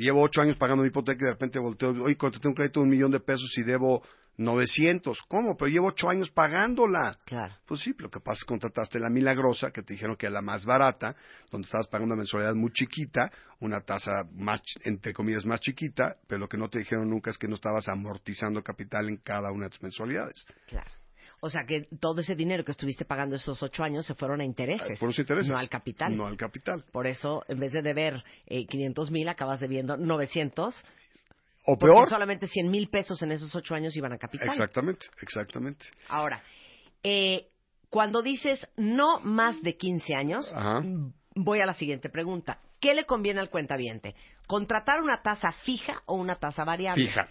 llevo 0.00 0.22
ocho 0.22 0.40
años 0.40 0.56
pagando 0.56 0.82
mi 0.82 0.88
hipoteca 0.88 1.22
y 1.22 1.26
de 1.26 1.32
repente 1.32 1.58
volteo, 1.58 1.90
oye, 2.02 2.16
contraté 2.16 2.48
un 2.48 2.54
crédito 2.54 2.80
de 2.80 2.84
un 2.84 2.90
millón 2.90 3.10
de 3.10 3.20
pesos 3.20 3.52
y 3.56 3.62
debo 3.62 4.02
900, 4.40 5.22
¿cómo? 5.28 5.56
Pero 5.56 5.68
llevo 5.68 5.88
ocho 5.88 6.08
años 6.08 6.30
pagándola. 6.30 7.18
Claro. 7.26 7.54
Pues 7.66 7.80
sí, 7.82 7.94
lo 7.98 8.10
que 8.10 8.20
pasa 8.20 8.38
es 8.38 8.44
que 8.44 8.48
contrataste 8.48 8.98
la 8.98 9.10
milagrosa, 9.10 9.70
que 9.70 9.82
te 9.82 9.92
dijeron 9.92 10.16
que 10.16 10.26
era 10.26 10.34
la 10.34 10.42
más 10.42 10.64
barata, 10.64 11.14
donde 11.50 11.66
estabas 11.66 11.88
pagando 11.88 12.14
una 12.14 12.20
mensualidad 12.20 12.54
muy 12.54 12.72
chiquita, 12.72 13.30
una 13.60 13.82
tasa 13.82 14.24
más, 14.32 14.62
entre 14.84 15.12
comillas, 15.12 15.44
más 15.44 15.60
chiquita, 15.60 16.16
pero 16.26 16.40
lo 16.40 16.48
que 16.48 16.56
no 16.56 16.68
te 16.68 16.78
dijeron 16.78 17.08
nunca 17.08 17.30
es 17.30 17.38
que 17.38 17.48
no 17.48 17.54
estabas 17.54 17.88
amortizando 17.88 18.62
capital 18.62 19.08
en 19.08 19.18
cada 19.18 19.52
una 19.52 19.66
de 19.66 19.70
tus 19.70 19.82
mensualidades. 19.82 20.46
Claro. 20.66 20.90
O 21.42 21.48
sea 21.48 21.64
que 21.66 21.88
todo 22.00 22.20
ese 22.20 22.34
dinero 22.34 22.64
que 22.64 22.72
estuviste 22.72 23.04
pagando 23.06 23.36
esos 23.36 23.62
ocho 23.62 23.82
años 23.82 24.04
se 24.04 24.14
fueron 24.14 24.40
a 24.40 24.44
intereses. 24.44 24.98
Por 24.98 25.08
los 25.08 25.18
intereses. 25.18 25.50
No 25.50 25.56
al 25.56 25.70
capital. 25.70 26.14
No 26.14 26.26
al 26.26 26.36
capital. 26.36 26.84
Por 26.92 27.06
eso, 27.06 27.44
en 27.48 27.58
vez 27.58 27.72
de 27.72 27.80
deber 27.80 28.22
eh, 28.46 28.66
500 28.66 29.10
mil, 29.10 29.28
acabas 29.28 29.58
debiendo 29.60 29.96
900. 29.96 30.74
O 31.64 31.78
Porque 31.78 31.94
peor. 31.94 32.08
solamente 32.08 32.46
100 32.46 32.70
mil 32.70 32.88
pesos 32.88 33.22
en 33.22 33.32
esos 33.32 33.54
ocho 33.54 33.74
años 33.74 33.96
iban 33.96 34.12
a 34.12 34.18
capital. 34.18 34.48
Exactamente, 34.48 35.06
exactamente. 35.22 35.86
Ahora, 36.08 36.42
eh, 37.02 37.48
cuando 37.88 38.22
dices 38.22 38.66
no 38.76 39.20
más 39.20 39.62
de 39.62 39.76
15 39.76 40.14
años, 40.14 40.52
Ajá. 40.54 40.82
voy 41.34 41.60
a 41.60 41.66
la 41.66 41.74
siguiente 41.74 42.10
pregunta. 42.10 42.58
¿Qué 42.80 42.94
le 42.94 43.04
conviene 43.04 43.40
al 43.40 43.50
cuentaviente? 43.50 44.14
¿Contratar 44.46 45.00
una 45.00 45.22
tasa 45.22 45.52
fija 45.52 46.02
o 46.06 46.16
una 46.16 46.36
tasa 46.36 46.64
variable? 46.64 47.06
Fija. 47.06 47.28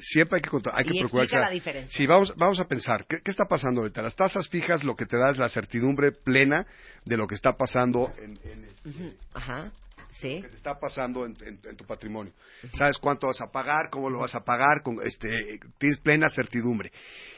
Siempre 0.00 0.36
hay 0.38 0.42
que, 0.42 0.70
hay 0.72 0.84
que 0.84 0.96
Y 0.96 1.00
procurar 1.00 1.28
la 1.42 1.50
diferencia. 1.50 1.96
Sí, 1.96 2.06
vamos, 2.06 2.32
vamos 2.36 2.58
a 2.60 2.66
pensar, 2.66 3.04
¿qué, 3.06 3.20
qué 3.22 3.30
está 3.30 3.44
pasando 3.46 3.80
ahorita? 3.82 4.02
Las 4.02 4.16
tasas 4.16 4.48
fijas 4.48 4.82
lo 4.84 4.96
que 4.96 5.06
te 5.06 5.16
da 5.16 5.30
es 5.30 5.38
la 5.38 5.48
certidumbre 5.48 6.12
plena 6.12 6.66
de 7.04 7.16
lo 7.16 7.26
que 7.26 7.34
está 7.34 7.56
pasando 7.56 8.12
en, 8.18 8.38
en 8.44 8.64
este- 8.64 8.88
Ujú, 8.88 9.14
Ajá, 9.34 9.70
sí. 10.18 10.40
que 10.42 10.48
te 10.48 10.56
está 10.56 10.78
pasando 10.80 11.26
en, 11.26 11.36
en- 11.44 11.60
en 11.64 11.76
tu 11.76 11.84
patrimonio. 11.84 12.32
Sabes 12.76 12.98
cuánto 12.98 13.26
vas 13.26 13.40
a 13.40 13.50
pagar, 13.52 13.90
cómo 13.90 14.08
lo 14.10 14.20
vas 14.20 14.34
a 14.34 14.44
pagar, 14.44 14.82
con, 14.82 14.96
este, 15.06 15.60
tienes 15.78 15.98
plena 16.00 16.28
certidumbre. 16.30 16.90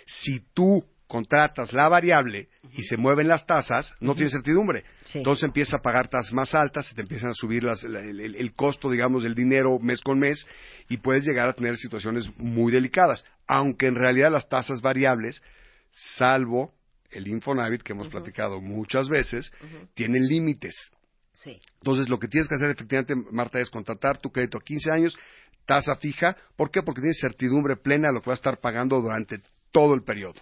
Si 0.06 0.40
tú 0.54 0.84
contratas 1.14 1.72
la 1.72 1.88
variable 1.88 2.48
y 2.72 2.82
se 2.82 2.96
mueven 2.96 3.28
las 3.28 3.46
tasas, 3.46 3.94
no 4.00 4.16
tienes 4.16 4.32
certidumbre. 4.32 4.82
Sí. 5.04 5.18
Entonces 5.18 5.44
empiezas 5.44 5.74
a 5.74 5.78
pagar 5.82 6.08
tasas 6.08 6.32
más 6.32 6.56
altas, 6.56 6.86
se 6.88 6.94
te 6.96 7.02
empiezan 7.02 7.30
a 7.30 7.34
subir 7.34 7.62
las- 7.62 7.84
la- 7.84 8.00
el, 8.00 8.18
el- 8.18 8.34
el 8.34 8.52
costo, 8.54 8.90
digamos, 8.90 9.22
del 9.22 9.36
dinero 9.36 9.78
mes 9.78 10.00
con 10.00 10.18
mes 10.18 10.44
y 10.88 10.96
puedes 10.96 11.24
llegar 11.24 11.48
a 11.48 11.52
tener 11.52 11.76
situaciones 11.76 12.28
muy 12.36 12.72
delicadas. 12.72 13.24
Aunque 13.46 13.86
en 13.86 13.94
realidad 13.94 14.32
las 14.32 14.48
tasas 14.48 14.80
variables, 14.82 15.40
salvo 16.16 16.72
el 17.12 17.28
Infonavit 17.28 17.82
que 17.82 17.92
hemos 17.92 18.08
platicado 18.08 18.60
muchas 18.60 19.08
veces, 19.08 19.52
tienen 19.94 20.26
límites. 20.26 20.74
Sí. 21.32 21.60
Entonces, 21.76 22.08
lo 22.08 22.18
que 22.18 22.26
tienes 22.26 22.48
que 22.48 22.56
hacer 22.56 22.70
efectivamente, 22.70 23.14
Marta, 23.30 23.60
es 23.60 23.70
contratar 23.70 24.18
tu 24.18 24.30
crédito 24.32 24.58
a 24.58 24.62
15 24.62 24.90
años, 24.90 25.16
tasa 25.64 25.94
fija. 25.94 26.36
¿Por 26.56 26.72
qué? 26.72 26.82
Porque 26.82 27.02
tienes 27.02 27.20
certidumbre 27.20 27.76
plena 27.76 28.08
de 28.08 28.14
lo 28.14 28.20
que 28.20 28.30
vas 28.30 28.38
a 28.38 28.42
estar 28.42 28.58
pagando 28.60 29.00
durante 29.00 29.40
todo 29.70 29.94
el 29.94 30.02
periodo. 30.02 30.40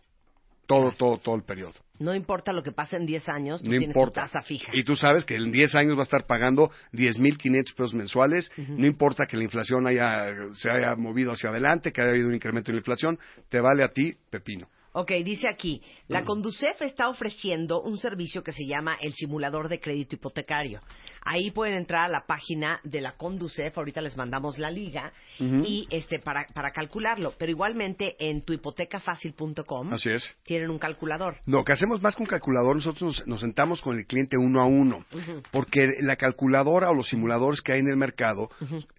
Todo, 0.67 0.93
todo, 0.93 1.19
todo 1.19 1.35
el 1.35 1.43
periodo. 1.43 1.75
No 1.99 2.15
importa 2.15 2.53
lo 2.53 2.63
que 2.63 2.73
pase 2.73 2.97
en 2.97 3.07
10 3.07 3.29
años, 3.29 3.61
tú 3.63 3.67
No 3.67 3.71
tienes 3.79 3.89
importa. 3.89 4.23
tu 4.23 4.27
tasa 4.33 4.43
fija. 4.43 4.73
Y 4.75 4.83
tú 4.85 4.97
sabes 4.97 5.25
que 5.25 5.37
en 5.37 5.53
10 5.53 5.75
años 5.77 5.97
va 5.97 6.01
a 6.01 6.03
estar 6.05 6.27
pagando 6.27 6.71
10.500 6.93 7.75
pesos 7.75 7.95
mensuales. 7.95 8.51
No 8.57 8.87
importa 8.87 9.27
que 9.27 9.37
la 9.37 9.45
inflación 9.45 9.87
haya, 9.87 10.27
se 10.55 10.71
haya 10.71 10.97
movido 10.97 11.33
hacia 11.33 11.51
adelante, 11.51 11.93
que 11.93 12.01
haya 12.01 12.11
habido 12.11 12.29
un 12.29 12.35
incremento 12.35 12.71
en 12.71 12.77
la 12.77 12.81
inflación, 12.81 13.19
te 13.49 13.61
vale 13.61 13.85
a 13.85 13.89
ti 13.89 14.15
pepino. 14.31 14.69
Ok, 14.95 15.11
dice 15.25 15.49
aquí, 15.49 15.81
la 16.09 16.23
Conducef 16.25 16.83
está 16.83 17.09
ofreciendo 17.09 17.81
un 17.81 17.97
servicio 17.97 18.43
que 18.43 18.53
se 18.53 18.67
llama 18.67 18.99
el 19.01 19.15
simulador 19.15 19.69
de 19.69 19.81
crédito 19.81 20.17
hipotecario. 20.17 20.81
Ahí 21.25 21.51
pueden 21.51 21.75
entrar 21.77 22.07
a 22.07 22.09
la 22.09 22.27
página 22.27 22.81
de 22.85 23.01
la 23.01 23.13
Conducef, 23.13 23.79
ahorita 23.79 24.03
les 24.03 24.17
mandamos 24.17 24.59
la 24.59 24.71
liga, 24.71 25.13
y 25.39 25.87
este 25.91 26.19
para, 26.19 26.47
para 26.53 26.73
calcularlo. 26.73 27.33
Pero 27.39 27.51
igualmente 27.51 28.17
en 28.19 28.43
tuhipotecafacil.com 28.43 29.93
Así 29.95 30.11
es. 30.11 30.37
tienen 30.45 30.69
un 30.69 30.79
calculador. 30.79 31.37
Lo 31.47 31.65
que 31.65 31.73
hacemos 31.73 32.03
más 32.03 32.15
con 32.15 32.27
calculador, 32.27 32.77
nosotros 32.77 33.03
nos, 33.03 33.27
nos 33.27 33.41
sentamos 33.41 33.81
con 33.81 33.99
el 33.99 34.07
cliente 34.07 34.37
uno 34.37 34.61
a 34.61 34.67
uno, 34.67 35.07
porque 35.51 35.89
la 36.01 36.17
calculadora 36.17 36.91
o 36.91 36.95
los 36.95 37.09
simuladores 37.09 37.63
que 37.63 37.73
hay 37.73 37.81
en 37.81 37.89
el 37.89 37.97
mercado 37.97 38.51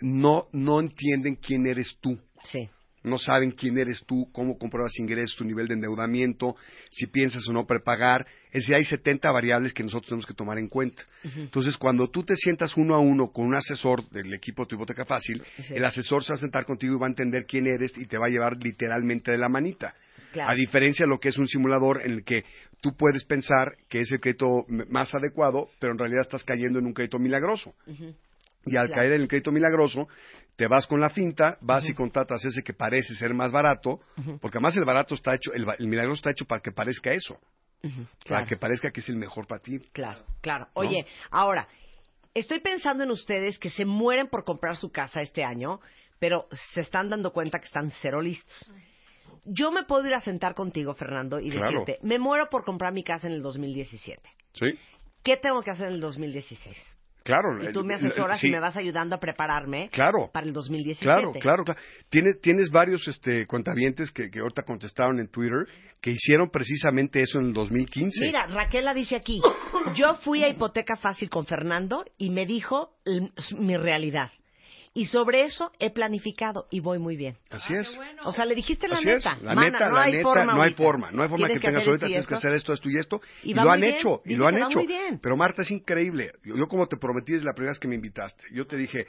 no, 0.01 0.47
no 0.51 0.79
entienden 0.79 1.35
quién 1.35 1.67
eres 1.67 1.97
tú. 2.01 2.17
Sí. 2.45 2.67
No 3.03 3.17
saben 3.17 3.51
quién 3.51 3.77
eres 3.77 4.03
tú, 4.05 4.29
cómo 4.31 4.57
compruebas 4.57 4.97
ingresos, 4.97 5.35
tu 5.35 5.43
nivel 5.43 5.67
de 5.67 5.73
endeudamiento, 5.73 6.55
si 6.89 7.07
piensas 7.07 7.47
o 7.49 7.53
no 7.53 7.65
prepagar. 7.67 8.25
Es 8.51 8.61
decir, 8.61 8.75
hay 8.75 8.85
70 8.85 9.29
variables 9.31 9.73
que 9.73 9.83
nosotros 9.83 10.07
tenemos 10.09 10.25
que 10.25 10.33
tomar 10.33 10.57
en 10.57 10.69
cuenta. 10.69 11.03
Entonces, 11.23 11.75
cuando 11.77 12.09
tú 12.09 12.23
te 12.23 12.35
sientas 12.35 12.77
uno 12.77 12.95
a 12.95 12.99
uno 12.99 13.31
con 13.31 13.45
un 13.45 13.55
asesor 13.55 14.07
del 14.09 14.33
equipo 14.33 14.63
de 14.63 14.69
tu 14.69 14.75
hipoteca 14.75 15.05
fácil, 15.05 15.43
Sí. 15.59 15.73
el 15.75 15.83
asesor 15.85 16.23
se 16.23 16.31
va 16.33 16.35
a 16.37 16.39
sentar 16.39 16.65
contigo 16.65 16.95
y 16.95 16.99
va 16.99 17.07
a 17.07 17.09
entender 17.09 17.45
quién 17.45 17.67
eres 17.67 17.91
y 17.97 18.05
te 18.05 18.17
va 18.17 18.27
a 18.27 18.29
llevar 18.29 18.55
literalmente 18.57 19.31
de 19.31 19.37
la 19.37 19.49
manita. 19.49 19.93
Claro. 20.31 20.51
A 20.51 20.55
diferencia 20.55 21.05
de 21.05 21.09
lo 21.09 21.19
que 21.19 21.29
es 21.29 21.37
un 21.37 21.47
simulador 21.47 22.01
en 22.03 22.11
el 22.11 22.23
que 22.23 22.43
tú 22.81 22.95
puedes 22.95 23.23
pensar 23.25 23.75
que 23.89 23.99
es 23.99 24.11
el 24.11 24.19
crédito 24.19 24.65
más 24.89 25.13
adecuado, 25.13 25.67
pero 25.79 25.91
en 25.93 25.99
realidad 25.99 26.21
estás 26.23 26.43
cayendo 26.43 26.79
en 26.79 26.85
un 26.85 26.93
crédito 26.93 27.19
milagroso. 27.19 27.73
Y 28.65 28.77
al 28.77 28.87
Claro. 28.87 28.93
caer 28.93 29.11
en 29.13 29.21
el 29.21 29.27
crédito 29.27 29.51
milagroso, 29.51 30.07
te 30.55 30.67
vas 30.67 30.85
con 30.87 30.99
la 31.01 31.09
finta, 31.09 31.57
vas 31.61 31.87
y 31.89 31.93
contratas 31.93 32.43
ese 32.45 32.61
que 32.63 32.73
parece 32.73 33.15
ser 33.15 33.33
más 33.33 33.51
barato, 33.51 33.99
porque 34.39 34.57
además 34.57 34.77
el 34.77 34.85
barato 34.85 35.15
está 35.15 35.33
hecho, 35.35 35.51
el, 35.53 35.65
el 35.79 35.87
milagroso 35.87 36.19
está 36.19 36.31
hecho 36.31 36.45
para 36.45 36.61
que 36.61 36.71
parezca 36.71 37.11
eso, 37.11 37.39
para 37.81 37.97
Claro. 38.23 38.45
que 38.47 38.57
parezca 38.57 38.91
que 38.91 38.99
es 38.99 39.09
el 39.09 39.17
mejor 39.17 39.47
para 39.47 39.61
ti. 39.61 39.79
Claro, 39.91 40.23
claro. 40.41 40.67
Oye, 40.73 41.05
ahora, 41.31 41.67
estoy 42.33 42.59
pensando 42.59 43.03
en 43.03 43.11
ustedes 43.11 43.57
que 43.57 43.69
se 43.71 43.83
mueren 43.85 44.27
por 44.27 44.43
comprar 44.45 44.77
su 44.77 44.91
casa 44.91 45.21
este 45.21 45.43
año, 45.43 45.79
pero 46.19 46.47
se 46.73 46.81
están 46.81 47.09
dando 47.09 47.33
cuenta 47.33 47.59
que 47.59 47.65
están 47.65 47.91
cero 48.01 48.21
listos. 48.21 48.71
Yo 49.45 49.71
me 49.71 49.83
puedo 49.83 50.07
ir 50.07 50.13
a 50.13 50.21
sentar 50.21 50.53
contigo, 50.53 50.93
Fernando, 50.93 51.39
y 51.39 51.49
Claro. 51.49 51.79
decirte, 51.79 51.99
me 52.05 52.19
muero 52.19 52.47
por 52.49 52.63
comprar 52.63 52.93
mi 52.93 53.03
casa 53.03 53.27
en 53.27 53.33
el 53.33 53.41
2017. 53.41 54.21
Sí, 54.53 54.67
¿Qué 55.23 55.37
tengo 55.37 55.61
que 55.61 55.71
hacer 55.71 55.87
en 55.87 55.93
el 55.95 55.99
2016? 56.01 56.77
Claro. 57.23 57.69
Y 57.69 57.71
tú 57.73 57.83
me 57.83 57.93
Eh, 57.95 57.97
eh, 58.01 58.07
asesoras 58.07 58.39
sí, 58.39 58.47
y 58.47 58.51
me 58.51 58.59
vas 58.59 58.75
ayudando 58.75 59.15
a 59.15 59.19
prepararme 59.19 59.89
Claro. 59.91 60.29
para 60.31 60.45
el 60.45 60.53
2017. 60.53 61.03
Claro, 61.05 61.31
claro, 61.33 61.63
claro. 61.63 61.79
Tienes, 62.09 62.39
tienes 62.41 62.69
varios 62.69 63.07
este, 63.07 63.45
cuentavientes 63.47 64.11
que, 64.11 64.29
que 64.29 64.39
ahorita 64.39 64.63
contestaron 64.63 65.19
en 65.19 65.27
Twitter 65.29 65.65
que 66.01 66.11
hicieron 66.11 66.49
precisamente 66.49 67.21
eso 67.21 67.39
en 67.39 67.45
el 67.45 67.53
2015. 67.53 68.25
Mira, 68.25 68.45
Raquel 68.47 68.83
la 68.83 68.93
dice 68.93 69.15
aquí. 69.15 69.41
Yo 69.95 70.15
fui 70.15 70.43
a 70.43 70.49
hipoteca 70.49 70.97
fácil 70.97 71.29
con 71.29 71.45
Fernando 71.45 72.03
y 72.17 72.29
me 72.29 72.45
dijo 72.45 72.97
mi 73.57 73.77
realidad. 73.77 74.29
Y 74.95 75.07
sobre 75.07 75.43
eso 75.43 75.71
he 75.79 75.89
planificado 75.89 76.67
y 76.69 76.79
voy 76.79 76.99
muy 76.99 77.15
bien. 77.17 77.35
Así 77.49 77.73
es. 77.73 77.99
O 78.25 78.31
sea, 78.31 78.45
le 78.45 78.53
dijiste 78.53 78.87
la 78.87 78.97
Así 78.97 79.09
es. 79.09 79.15
neta. 79.25 79.37
La 79.41 79.55
Mana, 79.55 79.71
neta, 79.71 79.89
no 79.89 79.95
la 79.95 80.01
hay 80.03 80.11
neta, 80.11 80.23
forma 80.23 80.45
no 80.45 80.51
hay 80.53 80.59
ahorita. 80.59 80.83
forma. 80.83 81.11
No 81.11 81.23
hay 81.23 81.29
forma 81.29 81.45
Tienes 81.47 81.61
que 81.61 81.67
tengas 81.67 81.81
hacer 81.81 81.89
ahorita, 81.89 82.05
esto 82.05 82.05
y 82.05 82.09
tienes 82.09 82.27
que 82.27 82.33
esto. 82.35 82.47
hacer 82.47 82.53
esto, 82.57 82.73
esto 82.73 82.89
y 82.89 82.97
esto. 82.97 83.21
Y 83.43 83.53
lo 83.55 83.71
han 83.71 83.81
bien. 83.81 83.95
hecho, 83.95 84.21
y 84.23 84.29
Dice 84.29 84.39
lo 84.39 84.47
han 84.47 84.55
que 84.55 84.61
hecho. 84.61 84.77
muy 84.77 84.87
bien. 84.87 85.19
Pero 85.19 85.35
Marta, 85.35 85.63
es 85.63 85.71
increíble. 85.71 86.31
Yo, 86.43 86.55
yo 86.55 86.67
como 86.67 86.87
te 86.87 86.97
prometí 86.97 87.31
desde 87.31 87.45
la 87.45 87.53
primera 87.53 87.71
vez 87.71 87.79
que 87.79 87.87
me 87.87 87.95
invitaste, 87.95 88.43
yo 88.51 88.67
te 88.67 88.77
dije, 88.77 89.07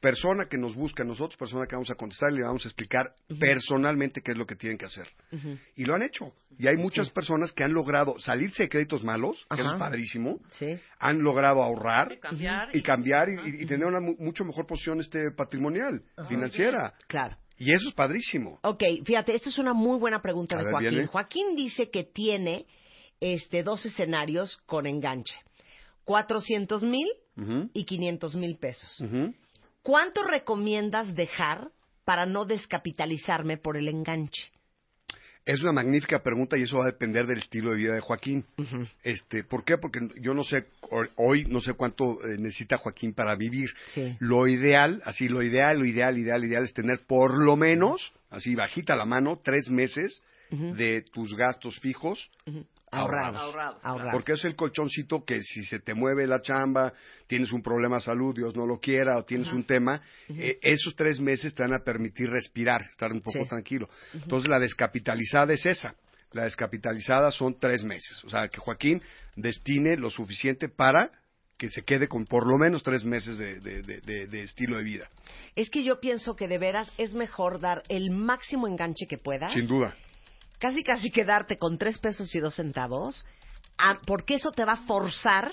persona 0.00 0.46
que 0.46 0.56
nos 0.56 0.74
busca 0.74 1.02
a 1.02 1.06
nosotros, 1.06 1.36
persona 1.36 1.66
que 1.66 1.74
vamos 1.76 1.90
a 1.90 1.94
contestar, 1.94 2.32
le 2.32 2.42
vamos 2.42 2.64
a 2.64 2.68
explicar 2.68 3.14
personalmente 3.38 4.22
qué 4.22 4.32
es 4.32 4.36
lo 4.38 4.46
que 4.46 4.56
tienen 4.56 4.78
que 4.78 4.86
hacer. 4.86 5.06
Y 5.76 5.84
lo 5.84 5.94
han 5.94 6.02
hecho. 6.02 6.32
Y 6.58 6.66
hay 6.68 6.76
muchas 6.76 7.10
personas 7.10 7.52
que 7.52 7.64
han 7.64 7.72
logrado 7.72 8.18
salirse 8.18 8.64
de 8.64 8.68
créditos 8.68 9.04
malos, 9.04 9.46
que 9.54 9.62
es 9.62 9.72
padrísimo, 9.74 10.40
Sí. 10.52 10.78
han 10.98 11.22
logrado 11.22 11.62
ahorrar 11.62 12.18
cambiar 12.20 12.68
y 12.74 12.82
cambiar 12.82 13.28
y, 13.28 13.34
y- 13.34 13.62
y 13.62 13.66
tener 13.66 13.86
una 13.86 14.00
mu- 14.00 14.16
mucho 14.18 14.44
mejor 14.44 14.66
posición 14.66 15.00
este 15.00 15.30
patrimonial, 15.32 16.02
financiera. 16.28 16.94
Claro. 17.06 17.36
Y 17.58 17.72
eso 17.74 17.88
es 17.88 17.94
padrísimo. 17.94 18.58
Ok, 18.62 18.82
fíjate, 19.04 19.34
esta 19.34 19.50
es 19.50 19.58
una 19.58 19.74
muy 19.74 19.98
buena 19.98 20.22
pregunta 20.22 20.54
A 20.56 20.58
de 20.58 20.64
ver, 20.64 20.72
Joaquín. 20.72 20.90
viene. 20.90 21.06
Joaquín 21.08 21.56
dice 21.56 21.90
que 21.90 22.04
tiene 22.04 22.64
este, 23.20 23.62
dos 23.62 23.84
escenarios 23.84 24.56
con 24.64 24.86
enganche. 24.86 25.34
400 26.04 26.82
mil 26.82 27.06
y 27.74 27.84
500 27.84 28.34
mil 28.34 28.56
pesos. 28.56 29.02
¿Cuánto 29.82 30.22
recomiendas 30.24 31.14
dejar 31.14 31.68
para 32.04 32.26
no 32.26 32.44
descapitalizarme 32.44 33.56
por 33.56 33.76
el 33.76 33.88
enganche? 33.88 34.50
Es 35.44 35.62
una 35.62 35.72
magnífica 35.72 36.22
pregunta 36.22 36.58
y 36.58 36.62
eso 36.62 36.76
va 36.78 36.84
a 36.84 36.92
depender 36.92 37.26
del 37.26 37.38
estilo 37.38 37.70
de 37.70 37.76
vida 37.78 37.94
de 37.94 38.00
Joaquín. 38.00 38.44
Este, 39.02 39.42
¿Por 39.42 39.64
qué? 39.64 39.78
Porque 39.78 40.00
yo 40.20 40.34
no 40.34 40.44
sé, 40.44 40.66
ho- 40.82 41.06
hoy 41.16 41.46
no 41.46 41.60
sé 41.60 41.72
cuánto 41.72 42.22
eh, 42.24 42.36
necesita 42.38 42.76
Joaquín 42.76 43.14
para 43.14 43.34
vivir. 43.36 43.70
Sí. 43.86 44.14
Lo 44.20 44.46
ideal, 44.46 45.00
así, 45.06 45.28
lo 45.28 45.42
ideal, 45.42 45.78
lo 45.78 45.86
ideal, 45.86 46.18
ideal, 46.18 46.44
ideal 46.44 46.64
es 46.64 46.74
tener 46.74 47.00
por 47.06 47.42
lo 47.42 47.56
menos, 47.56 48.12
así 48.28 48.54
bajita 48.54 48.94
la 48.96 49.06
mano, 49.06 49.40
tres 49.42 49.68
meses 49.70 50.22
de 50.50 51.02
tus 51.12 51.34
gastos 51.36 51.78
fijos 51.78 52.28
Ahorrados. 52.90 53.40
Ahorrados, 53.40 53.78
Ahorrados. 53.84 54.12
Porque 54.12 54.32
es 54.32 54.44
el 54.44 54.56
colchoncito 54.56 55.24
que 55.24 55.42
si 55.42 55.62
se 55.64 55.78
te 55.80 55.94
mueve 55.94 56.26
la 56.26 56.42
chamba, 56.42 56.92
tienes 57.26 57.52
un 57.52 57.62
problema 57.62 57.96
de 57.96 58.02
salud, 58.02 58.34
Dios 58.34 58.56
no 58.56 58.66
lo 58.66 58.78
quiera, 58.80 59.16
o 59.18 59.24
tienes 59.24 59.52
un 59.52 59.64
tema, 59.64 60.02
eh, 60.28 60.58
esos 60.62 60.94
tres 60.96 61.20
meses 61.20 61.54
te 61.54 61.62
van 61.62 61.74
a 61.74 61.78
permitir 61.84 62.28
respirar, 62.28 62.82
estar 62.90 63.12
un 63.12 63.20
poco 63.20 63.42
Sí. 63.44 63.48
tranquilo. 63.48 63.88
Entonces 64.14 64.48
la 64.48 64.58
descapitalizada 64.58 65.52
es 65.52 65.64
esa. 65.66 65.94
La 66.32 66.44
descapitalizada 66.44 67.30
son 67.32 67.58
tres 67.58 67.82
meses. 67.84 68.22
O 68.24 68.28
sea, 68.28 68.48
que 68.48 68.58
Joaquín 68.60 69.02
destine 69.36 69.96
lo 69.96 70.10
suficiente 70.10 70.68
para 70.68 71.10
que 71.58 71.68
se 71.68 71.82
quede 71.82 72.08
con 72.08 72.24
por 72.24 72.46
lo 72.46 72.56
menos 72.56 72.82
tres 72.82 73.04
meses 73.04 73.36
de, 73.36 73.60
de- 73.60 73.82
de- 73.82 74.00
de- 74.00 74.26
de 74.26 74.42
estilo 74.44 74.78
de 74.78 74.82
vida. 74.84 75.08
Es 75.56 75.68
que 75.70 75.84
yo 75.84 76.00
pienso 76.00 76.34
que 76.34 76.48
de 76.48 76.56
veras 76.58 76.90
es 76.98 77.12
mejor 77.14 77.60
dar 77.60 77.82
el 77.88 78.10
máximo 78.10 78.66
enganche 78.66 79.06
que 79.06 79.18
puedas. 79.18 79.52
Sin 79.52 79.66
duda. 79.66 79.94
Casi, 80.60 80.82
casi 80.84 81.10
quedarte 81.10 81.58
con 81.58 81.78
tres 81.78 81.98
pesos 81.98 82.32
y 82.34 82.38
dos 82.38 82.54
centavos, 82.54 83.26
a- 83.78 84.00
porque 84.06 84.34
eso 84.34 84.52
te 84.52 84.64
va 84.64 84.72
a 84.74 84.86
forzar 84.86 85.52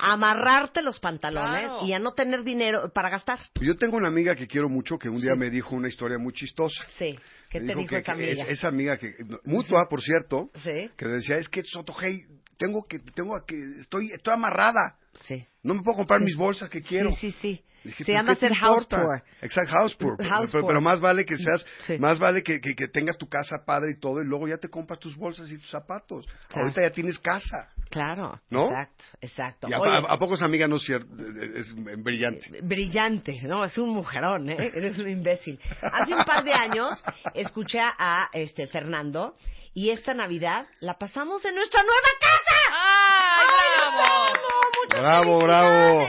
a 0.00 0.12
amarrarte 0.14 0.80
los 0.80 1.00
pantalones 1.00 1.64
Claro. 1.66 1.84
y 1.84 1.92
a 1.92 1.98
no 1.98 2.12
tener 2.14 2.44
dinero 2.44 2.90
para 2.94 3.10
gastar. 3.10 3.40
Yo 3.60 3.76
tengo 3.76 3.96
una 3.96 4.08
amiga 4.08 4.34
que 4.36 4.46
quiero 4.46 4.68
mucho 4.68 4.96
que 4.98 5.08
un 5.08 5.20
día 5.20 5.32
Sí. 5.32 5.38
me 5.38 5.50
dijo 5.50 5.74
una 5.74 5.88
historia 5.88 6.18
muy 6.18 6.32
chistosa. 6.32 6.84
Sí. 6.98 7.18
¿Qué 7.50 7.60
Me 7.60 7.66
te 7.72 7.74
dijo 7.78 7.88
que- 7.90 7.96
esa 7.96 8.04
que 8.04 8.10
amiga? 8.12 8.44
es- 8.44 8.48
esa 8.58 8.68
amiga 8.68 8.96
que 8.96 9.14
mutua, 9.44 9.88
por 9.88 10.00
cierto, 10.00 10.50
Sí. 10.54 10.90
que 10.96 11.06
decía 11.06 11.36
es 11.38 11.48
que 11.48 11.62
Sotogey 11.64 12.20
tengo 12.58 12.84
que 12.88 13.00
tengo 13.00 13.34
que 13.46 13.56
estoy 13.80 14.10
estoy 14.12 14.34
amarrada, 14.34 14.96
Sí. 15.22 15.44
no 15.62 15.74
me 15.74 15.82
puedo 15.82 15.96
comprar 15.98 16.20
Sí. 16.20 16.26
mis 16.26 16.36
bolsas 16.36 16.70
que 16.70 16.80
quiero. 16.82 17.10
Sí, 17.12 17.32
sí, 17.32 17.36
sí. 17.40 17.64
Dije, 17.84 18.04
Se 18.04 18.12
"¿Pero 18.12 18.18
llama 18.18 18.34
ser 18.34 18.54
house 18.54 18.82
importa?". 18.82 19.02
poor. 19.04 19.22
Exacto, 19.40 19.72
house 19.72 19.94
poor. 19.94 20.16
Pero- 20.18 20.30
House 20.30 20.48
pero, 20.52 20.62
poor. 20.62 20.70
pero 20.72 20.80
más 20.80 21.00
vale 21.00 21.24
que 21.24 21.36
seas, 21.38 21.64
Sí. 21.86 21.98
más 21.98 22.18
vale 22.18 22.42
que, 22.42 22.60
que- 22.60 22.74
que 22.74 22.88
tengas 22.88 23.16
tu 23.16 23.28
casa 23.28 23.64
padre 23.64 23.92
y 23.92 24.00
todo, 24.00 24.20
y 24.22 24.26
luego 24.26 24.48
ya 24.48 24.58
te 24.58 24.68
compras 24.68 24.98
tus 24.98 25.16
bolsas 25.16 25.50
y 25.50 25.58
tus 25.58 25.70
zapatos. 25.70 26.26
Claro. 26.48 26.64
Ahorita 26.64 26.82
ya 26.82 26.90
tienes 26.90 27.18
casa. 27.18 27.70
Claro. 27.90 28.40
¿No? 28.50 28.66
Exacto, 28.66 29.04
exacto. 29.20 29.68
Y 29.68 29.72
a, 29.72 29.80
Oye, 29.80 29.90
a- 29.90 30.12
a 30.12 30.18
poco 30.18 30.34
esa 30.34 30.44
amiga 30.44 30.68
no 30.68 30.76
es 30.76 30.82
cierto, 30.82 31.08
es 31.54 31.74
brillante. 32.02 32.60
brillante, 32.62 33.34
¿no? 33.44 33.64
Es 33.64 33.78
un 33.78 33.90
mujerón, 33.90 34.50
¿eh? 34.50 34.56
Eres 34.74 34.98
un 34.98 35.08
imbécil. 35.08 35.58
Hace 35.80 36.14
un 36.14 36.24
par 36.24 36.44
de 36.44 36.52
años 36.52 37.02
escuché 37.34 37.78
a 37.80 38.28
este 38.32 38.66
Fernando 38.66 39.36
y 39.72 39.90
esta 39.90 40.12
Navidad 40.12 40.66
la 40.80 40.98
pasamos 40.98 41.44
en 41.44 41.54
nuestra 41.54 41.80
nueva 41.82 42.08
casa. 42.20 42.58
¡Ay, 42.72 43.46
bravo! 43.76 44.38
Muchas 44.82 45.00
Bravo, 45.00 45.42
bravo. 45.44 46.00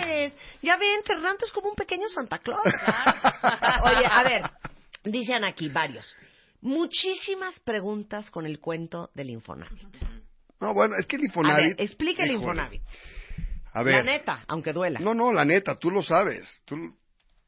Ya 0.62 0.78
ven, 0.78 1.04
Fernando 1.06 1.45
es 1.45 1.52
como 1.52 1.69
un 1.69 1.76
pequeño 1.76 2.08
Santa 2.10 2.39
Claus. 2.39 2.63
Oye, 3.84 4.06
a 4.10 4.24
ver, 4.24 4.41
dicen 5.04 5.43
aquí 5.43 5.69
varios. 5.69 6.15
Muchísimas 6.62 7.60
preguntas 7.62 8.30
con 8.30 8.45
el 8.45 8.60
cuento 8.60 9.10
del 9.13 9.30
Infonavit. 9.30 9.82
No, 10.60 10.74
bueno, 10.74 10.95
es 10.98 11.08
que 11.08 11.15
el 11.15 11.22
A 11.22 11.24
ver, 11.24 11.30
Infonavit... 11.30 11.80
explica 11.80 12.24
el. 12.24 12.32
Infonavit. 12.32 12.82
A 13.72 13.84
ver. 13.84 13.95
La 13.95 14.04
neta, 14.04 14.43
aunque 14.48 14.74
duela. 14.74 15.00
No, 15.00 15.13
no, 15.13 15.32
la 15.32 15.45
neta, 15.45 15.78
tú 15.78 15.91
lo 15.91 16.04
sabes. 16.04 16.62
Tú, 16.65 16.76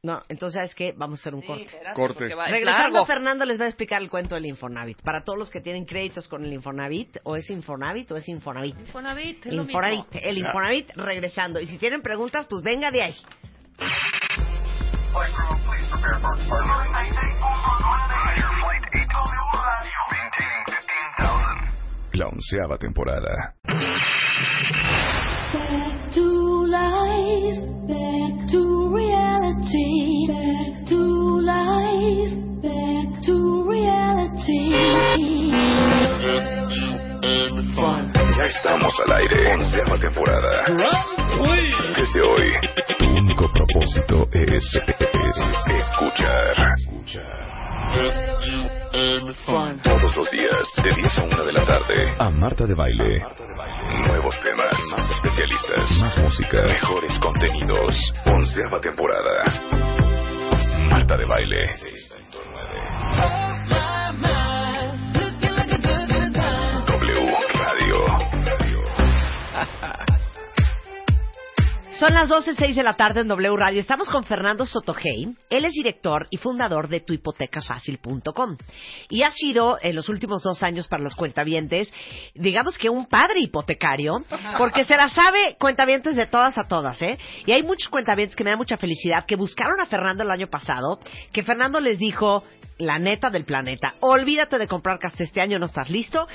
No, 0.04 0.20
entonces, 0.30 0.56
¿sabes 0.56 0.74
qué? 0.74 0.96
Vamos 0.98 1.20
a 1.20 1.22
hacer 1.22 1.36
un 1.36 1.42
Sí, 1.42 1.48
corte. 1.48 1.64
espérate, 1.66 1.96
Corte. 1.96 2.34
va- 2.34 2.48
Regresando, 2.48 2.90
largo. 2.98 3.06
Fernando 3.06 3.46
les 3.46 3.62
va 3.62 3.66
a 3.66 3.68
explicar 3.68 4.02
el 4.02 4.10
cuento 4.10 4.34
del 4.34 4.48
Infonavit. 4.48 5.00
Para 5.04 5.24
todos 5.24 5.38
los 5.38 5.52
que 5.52 5.62
tienen 5.62 5.86
créditos 5.86 6.28
con 6.28 6.44
el 6.44 6.52
Infonavit, 6.54 7.18
o 7.24 7.36
es 7.36 7.48
Infonavit 7.52 8.12
o 8.12 8.16
es 8.18 8.28
Infonavit. 8.28 8.80
Infonavit, 8.80 9.46
es 9.46 9.54
lo 9.54 9.62
Infonavit, 9.62 10.12
mismo. 10.12 10.28
el 10.30 10.38
Infonavit 10.40 10.90
regresando. 10.96 11.60
Y 11.60 11.68
si 11.68 11.78
tienen 11.78 12.02
preguntas, 12.02 12.48
pues 12.50 12.64
venga 12.64 12.90
de 12.90 13.04
ahí. 13.04 13.16
La 22.14 22.28
onceava 22.28 22.78
temporada. 22.78 23.56
Back 25.54 26.14
to 26.14 26.66
life, 26.68 27.62
Ya 38.38 38.46
estamos 38.46 38.94
al 39.06 39.18
aire. 39.18 39.54
Onceava 39.54 40.00
temporada. 40.00 40.66
Desde 41.96 42.22
hoy, 42.22 42.54
tu 42.98 43.06
único 43.06 43.52
propósito 43.54 44.28
es, 44.32 44.50
es 44.54 45.68
escuchar. 45.78 46.56
Todos 49.84 50.16
los 50.16 50.32
días, 50.32 50.68
de 50.84 50.94
10 50.96 51.18
a 51.20 51.24
1 51.24 51.46
de 51.46 51.54
la 51.54 51.66
tarde. 51.66 52.16
A 52.18 52.30
Marta 52.32 52.66
de 52.66 52.74
Baile. 52.74 53.24
Nuevos 54.08 54.36
temas, 54.42 54.74
más 54.90 55.12
especialistas, 55.12 55.92
más 56.00 56.18
música, 56.18 56.64
mejores 56.64 57.20
contenidos. 57.20 58.14
Onceava 58.26 58.82
temporada. 58.82 59.44
Marta 60.90 61.16
de 61.18 61.26
Baile. 61.26 61.68
Son 72.02 72.16
las 72.16 72.30
12.06 72.30 72.74
de 72.74 72.82
la 72.82 72.96
tarde 72.96 73.22
en 73.22 73.28
W 73.28 73.56
Radio. 73.56 73.80
Estamos 73.80 74.10
con 74.10 74.24
Fernando 74.24 74.66
Sotogey. 74.66 75.36
Él 75.52 75.66
es 75.66 75.74
director 75.74 76.26
y 76.32 76.38
fundador 76.38 76.88
de 76.88 77.02
tuhipotecafacil.com. 77.02 78.58
Y 79.12 79.22
ha 79.22 79.30
sido, 79.30 79.78
en 79.80 79.96
los 79.96 80.10
últimos 80.10 80.42
dos 80.42 80.64
años 80.64 80.88
para 80.88 81.04
los 81.04 81.14
cuentavientes, 81.14 81.94
digamos 82.34 82.80
que 82.80 82.90
un 82.90 83.06
padre 83.06 83.42
hipotecario, 83.42 84.14
porque 84.58 84.84
se 84.84 84.98
la 84.98 85.10
sabe 85.10 85.56
cuentavientes 85.60 86.16
de 86.16 86.26
todas 86.26 86.58
a 86.58 86.64
todas, 86.64 87.00
¿eh? 87.04 87.20
Y 87.46 87.54
hay 87.54 87.62
muchos 87.62 87.90
cuentavientes 87.90 88.36
que 88.36 88.46
me 88.46 88.50
da 88.50 88.58
mucha 88.58 88.78
felicidad, 88.78 89.28
que 89.28 89.36
buscaron 89.36 89.80
a 89.80 89.86
Fernando 89.86 90.24
el 90.24 90.32
año 90.32 90.48
pasado, 90.48 91.00
que 91.32 91.44
Fernando 91.44 91.80
les 91.80 92.00
dijo, 92.00 92.44
la 92.80 92.98
neta 92.98 93.30
del 93.30 93.46
planeta, 93.46 93.94
olvídate 94.00 94.58
de 94.58 94.68
comprar 94.68 94.98
casa 94.98 95.22
este 95.22 95.40
año, 95.40 95.60
no 95.60 95.68
estás 95.68 95.92
listo 95.92 96.28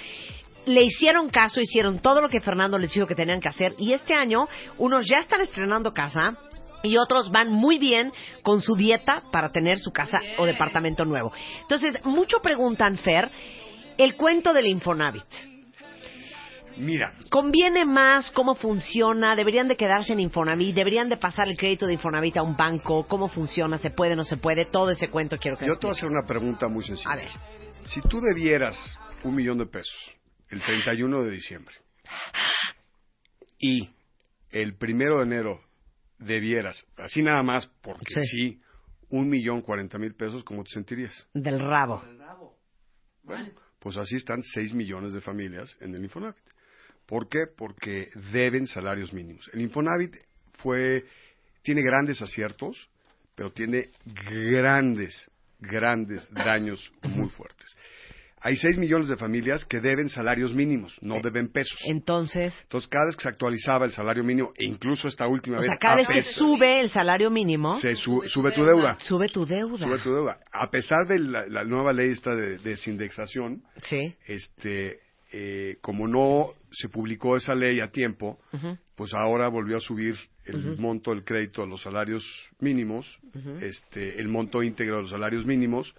le 0.67 0.83
hicieron 0.83 1.31
caso, 1.31 1.61
hicieron 1.61 2.01
todo 2.01 2.21
lo 2.21 2.29
que 2.29 2.41
Fernando 2.41 2.79
les 2.79 2.93
dijo 2.93 3.07
que 3.07 3.15
tenían 3.15 3.41
que 3.41 3.49
hacer 3.49 3.75
y 3.79 3.93
este 3.93 4.15
año 4.15 4.49
unos 4.79 5.07
ya 5.09 5.21
están 5.21 5.41
estrenando 5.41 5.95
casa 5.95 6.37
y 6.83 6.97
otros 6.99 7.31
van 7.31 7.51
muy 7.51 7.79
bien 7.79 8.13
con 8.43 8.61
su 8.61 8.75
dieta 8.75 9.23
para 9.33 9.51
tener 9.51 9.79
su 9.79 9.93
casa 9.93 10.21
o 10.39 10.45
departamento 10.45 11.05
nuevo. 11.05 11.33
Entonces, 11.63 12.05
mucho 12.05 12.41
preguntan, 12.43 12.99
Fer, 12.99 13.31
el 13.97 14.17
cuento 14.17 14.53
del 14.53 14.67
Infonavit. 14.67 15.25
Mira, 16.77 17.15
¿Conviene 17.31 17.87
más 17.87 18.31
cómo 18.33 18.55
funciona? 18.55 19.35
¿Deberían 19.35 19.67
de 19.67 19.77
quedarse 19.77 20.13
en 20.13 20.21
Infonavit? 20.21 20.75
¿Deberían 20.75 21.09
de 21.09 21.17
pasar 21.17 21.49
el 21.49 21.57
crédito 21.57 21.87
de 21.87 21.95
Infonavit 21.95 22.37
a 22.37 22.43
un 22.43 22.55
banco? 22.55 23.05
¿Cómo 23.09 23.29
funciona? 23.29 23.79
¿Se 23.79 23.91
puede? 23.91 24.15
¿No 24.15 24.25
se 24.25 24.37
puede? 24.37 24.67
Todo 24.67 24.91
ese 24.91 25.09
cuento 25.09 25.39
quiero 25.39 25.57
que 25.57 25.67
yo 25.67 25.79
te 25.79 25.87
voy 25.87 25.95
a 25.95 25.97
hacer 25.97 26.11
una 26.11 26.27
pregunta 26.27 26.69
muy 26.69 26.85
sencilla. 26.85 27.13
A 27.13 27.17
ver. 27.17 27.31
Si 27.85 28.03
tú 28.03 28.21
debieras 28.21 28.77
un 29.25 29.35
millón 29.35 29.57
de 29.57 29.67
pesos 29.67 29.97
el 30.51 30.61
31 30.63 31.23
de 31.25 31.31
diciembre 31.31 31.75
y 33.59 33.91
el 34.51 34.75
primero 34.77 35.19
de 35.19 35.25
enero 35.25 35.61
debieras, 36.19 36.87
así 36.97 37.23
nada 37.23 37.43
más, 37.43 37.67
porque 37.83 38.15
Sí. 38.23 38.27
sí, 38.27 38.61
un 39.11 39.29
millón 39.29 39.63
cuarenta 39.63 39.99
mil 39.99 40.15
pesos, 40.15 40.45
¿cómo 40.45 40.65
te 40.65 40.71
sentirías? 40.71 41.27
Del 41.35 41.59
rabo. 41.61 42.03
Bueno, 43.23 43.51
pues 43.81 43.97
así 43.97 44.17
están 44.17 44.43
6 44.43 44.73
millones 44.73 45.13
de 45.13 45.21
familias 45.21 45.77
en 45.81 45.95
el 45.95 46.03
Infonavit. 46.05 46.37
¿Por 47.07 47.29
qué? 47.29 47.47
Porque 47.57 48.09
deben 48.33 48.67
salarios 48.67 49.13
mínimos. 49.13 49.49
El 49.53 49.61
Infonavit 49.63 50.15
fue, 50.55 51.05
tiene 51.63 51.83
grandes 51.83 52.21
aciertos, 52.23 52.89
pero 53.35 53.53
tiene 53.53 53.91
grandes, 54.05 55.31
grandes 55.61 56.29
daños 56.33 56.93
muy 57.03 57.29
fuertes. 57.31 57.77
Hay 58.47 58.55
6 58.57 58.79
millones 58.79 59.09
de 59.09 59.17
familias 59.17 59.65
que 59.65 59.81
deben 59.81 60.09
salarios 60.09 60.55
mínimos, 60.55 60.97
no 61.03 61.17
deben 61.21 61.49
pesos. 61.49 61.77
Entonces, 61.85 62.55
Entonces, 62.63 62.89
cada 62.89 63.07
vez 63.07 63.17
que 63.17 63.23
se 63.25 63.29
actualizaba 63.29 63.87
el 63.87 63.91
salario 63.91 64.23
mínimo, 64.23 64.53
e 64.57 64.65
incluso 64.67 65.09
esta 65.09 65.27
última 65.27 65.57
o 65.57 65.61
vez, 65.61 65.69
sea, 65.71 65.79
cada 65.79 65.97
vez 65.97 66.07
que 66.07 66.23
sube 66.23 66.81
el 66.81 66.91
salario 66.91 67.29
mínimo, 67.29 67.77
se 67.81 67.97
su- 67.97 68.23
sube 68.29 68.53
tu 68.53 68.63
deuda. 68.65 68.97
sube 69.01 69.29
tu 69.29 69.45
deuda. 69.45 69.85
Sube 69.85 69.99
tu 69.99 70.13
deuda. 70.15 70.39
A 70.53 70.71
pesar 70.71 71.09
de 71.09 71.19
la, 71.19 71.45
la 71.49 71.65
nueva 71.65 71.93
ley 71.93 72.11
esta 72.11 72.37
de 72.37 72.59
desindexación, 72.59 73.63
Sí. 73.83 74.15
este, 74.27 75.01
eh, 75.33 75.79
como 75.81 76.07
no 76.07 76.51
se 76.71 76.89
publicó 76.89 77.37
esa 77.37 77.55
ley 77.57 77.81
a 77.81 77.91
tiempo, 77.91 78.39
pues 78.95 79.13
ahora 79.13 79.49
volvió 79.49 79.79
a 79.79 79.81
subir 79.81 80.17
el 80.45 80.79
monto 80.79 81.11
del 81.11 81.25
crédito 81.25 81.65
a 81.65 81.67
los 81.67 81.83
salarios 81.83 82.23
mínimos, 82.61 83.19
este, 83.61 84.21
el 84.21 84.29
monto 84.29 84.63
íntegro 84.63 84.97
de 84.97 85.03
los 85.03 85.11
salarios 85.11 85.45
mínimos, 85.45 85.93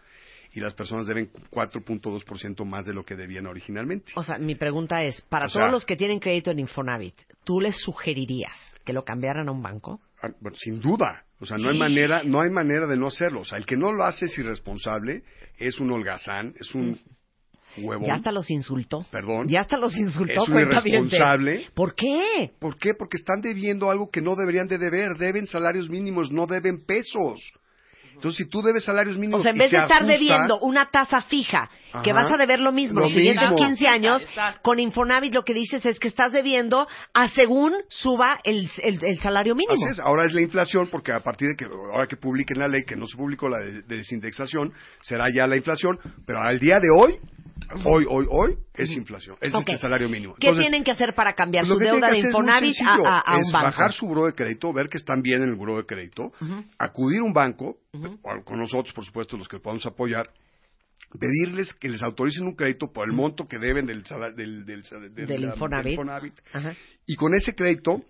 y 0.53 0.59
las 0.59 0.73
personas 0.73 1.05
deben 1.05 1.29
4.2% 1.51 2.65
más 2.65 2.85
de 2.85 2.93
lo 2.93 3.03
que 3.03 3.15
debían 3.15 3.45
originalmente. 3.47 4.11
O 4.15 4.23
sea, 4.23 4.37
mi 4.37 4.55
pregunta 4.55 5.03
es, 5.03 5.21
para 5.29 5.47
O 5.47 5.49
sea- 5.49 5.61
todos 5.61 5.71
los 5.71 5.85
que 5.85 5.95
tienen 5.95 6.19
crédito 6.19 6.51
en 6.51 6.59
Infonavit, 6.59 7.15
¿tú 7.43 7.59
les 7.59 7.75
sugerirías 7.77 8.75
que 8.85 8.93
lo 8.93 9.03
cambiaran 9.03 9.47
a 9.49 9.51
un 9.51 9.61
banco? 9.61 10.01
Ah, 10.21 10.29
sin 10.53 10.79
duda. 10.79 11.23
O 11.39 11.45
sea, 11.45 11.57
no 11.57 11.69
hay 11.69 11.77
manera, 11.77 12.23
no 12.23 12.41
hay 12.41 12.49
manera 12.49 12.87
de 12.87 12.97
no 12.97 13.07
hacerlo. 13.07 13.41
O 13.41 13.45
sea, 13.45 13.57
el 13.59 13.65
que 13.65 13.77
no 13.77 13.91
lo 13.91 14.03
hace 14.03 14.25
es 14.25 14.37
irresponsable, 14.39 15.21
es 15.57 15.79
un 15.79 15.91
holgazán, 15.91 16.55
es 16.59 16.73
un 16.73 16.97
huevón. 17.77 18.07
Ya 18.07 18.15
hasta 18.15 18.31
los 18.31 18.49
insultó. 18.49 19.05
Perdón. 19.11 19.47
Ya 19.47 19.59
hasta 19.59 19.77
los 19.77 19.95
insultó, 19.95 20.41
Es 20.43 20.49
un 20.49 20.59
irresponsable. 20.59 21.67
¿Por 21.75 21.93
qué? 21.93 22.51
¿Por 22.59 22.77
qué? 22.79 22.95
Porque 22.95 23.17
están 23.17 23.41
debiendo 23.41 23.91
algo 23.91 24.09
que 24.09 24.21
no 24.21 24.35
deberían 24.35 24.67
de 24.67 24.79
deber. 24.79 25.17
Deben 25.17 25.45
salarios 25.45 25.87
mínimos, 25.89 26.31
no 26.31 26.47
deben 26.47 26.83
pesos. 26.83 27.39
Entonces, 28.17 28.37
si 28.45 28.49
tú 28.49 28.61
debes 28.61 28.83
salarios 28.83 29.15
mínimos 29.17 29.39
O 29.39 29.43
sea, 29.43 29.51
en 29.51 29.57
vez 29.59 29.71
de 29.71 29.77
se 29.77 29.83
estar 29.83 30.01
ajusta- 30.01 30.13
debiendo 30.13 30.59
una 30.59 30.89
tasa 30.89 31.21
fija, 31.21 31.69
que 32.03 32.13
vas 32.13 32.31
a 32.31 32.37
deber 32.37 32.59
lo 32.59 32.71
mismo 32.71 32.99
Lo 32.99 33.05
los 33.05 33.13
siguientes 33.13 33.43
mismo. 33.49 33.57
15 33.57 33.87
años, 33.87 34.21
Exacto. 34.23 34.59
con 34.63 34.79
Infonavit 34.79 35.33
lo 35.33 35.43
que 35.43 35.53
dices 35.53 35.85
es 35.85 35.99
que 35.99 36.07
estás 36.09 36.31
debiendo 36.31 36.87
a 37.13 37.29
según 37.29 37.73
suba 37.89 38.39
el, 38.43 38.69
el- 38.83 38.99
el 39.05 39.19
salario 39.19 39.55
mínimo. 39.55 39.73
Así 39.73 39.85
es, 39.91 39.99
ahora 39.99 40.25
es 40.25 40.33
la 40.33 40.41
inflación, 40.41 40.87
porque 40.91 41.11
a 41.11 41.21
partir 41.21 41.49
de 41.49 41.55
que, 41.55 41.65
ahora 41.65 42.05
que 42.07 42.17
publiquen 42.17 42.59
la 42.59 42.67
ley, 42.67 42.83
que 42.85 42.95
no 42.95 43.07
se 43.07 43.15
publicó 43.17 43.47
la 43.49 43.59
de, 43.59 43.81
de 43.83 43.95
desindexación, 43.97 44.73
será 45.01 45.25
ya 45.33 45.47
la 45.47 45.55
inflación, 45.55 45.97
pero 46.25 46.39
al 46.41 46.59
día 46.59 46.79
de 46.79 46.89
hoy, 46.95 47.17
hoy, 47.85 48.05
hoy, 48.09 48.25
hoy, 48.29 48.57
es 48.73 48.91
inflación, 48.91 49.37
es 49.41 49.53
Ok. 49.53 49.61
este 49.61 49.77
salario 49.77 50.09
mínimo. 50.09 50.35
¿Qué 50.39 50.53
tienen 50.53 50.83
que 50.83 50.91
hacer 50.91 51.13
para 51.15 51.33
cambiar 51.33 51.65
pues 51.65 51.73
su 51.73 51.79
deuda 51.79 52.09
de 52.09 52.19
Infonavit 52.19 52.75
a, 52.85 53.23
a- 53.25 53.39
es 53.39 53.45
un 53.47 53.51
banco? 53.51 53.65
bajar 53.67 53.93
su 53.93 54.07
buro 54.07 54.25
de 54.25 54.33
crédito, 54.33 54.71
ver 54.73 54.89
que 54.89 54.97
están 54.97 55.21
bien 55.21 55.43
en 55.43 55.49
el 55.49 55.55
buro 55.55 55.77
de 55.77 55.85
crédito, 55.85 56.31
acudir 56.79 57.19
a 57.19 57.23
un 57.23 57.33
banco, 57.33 57.77
o 58.23 58.43
con 58.43 58.59
nosotros, 58.59 58.93
por 58.93 59.05
supuesto, 59.05 59.37
los 59.37 59.47
que 59.47 59.59
podamos 59.59 59.85
apoyar, 59.85 60.29
pedirles 61.19 61.73
que 61.73 61.89
les 61.89 62.01
autoricen 62.03 62.45
un 62.45 62.55
crédito 62.55 62.91
por 62.91 63.07
el 63.07 63.13
monto 63.13 63.47
que 63.47 63.57
deben 63.57 63.85
del, 63.85 64.03
del, 64.35 64.65
del, 64.65 65.43
Infonavit. 65.43 66.33
Y 67.05 67.15
con 67.15 67.33
ese 67.33 67.55
crédito 67.55 68.03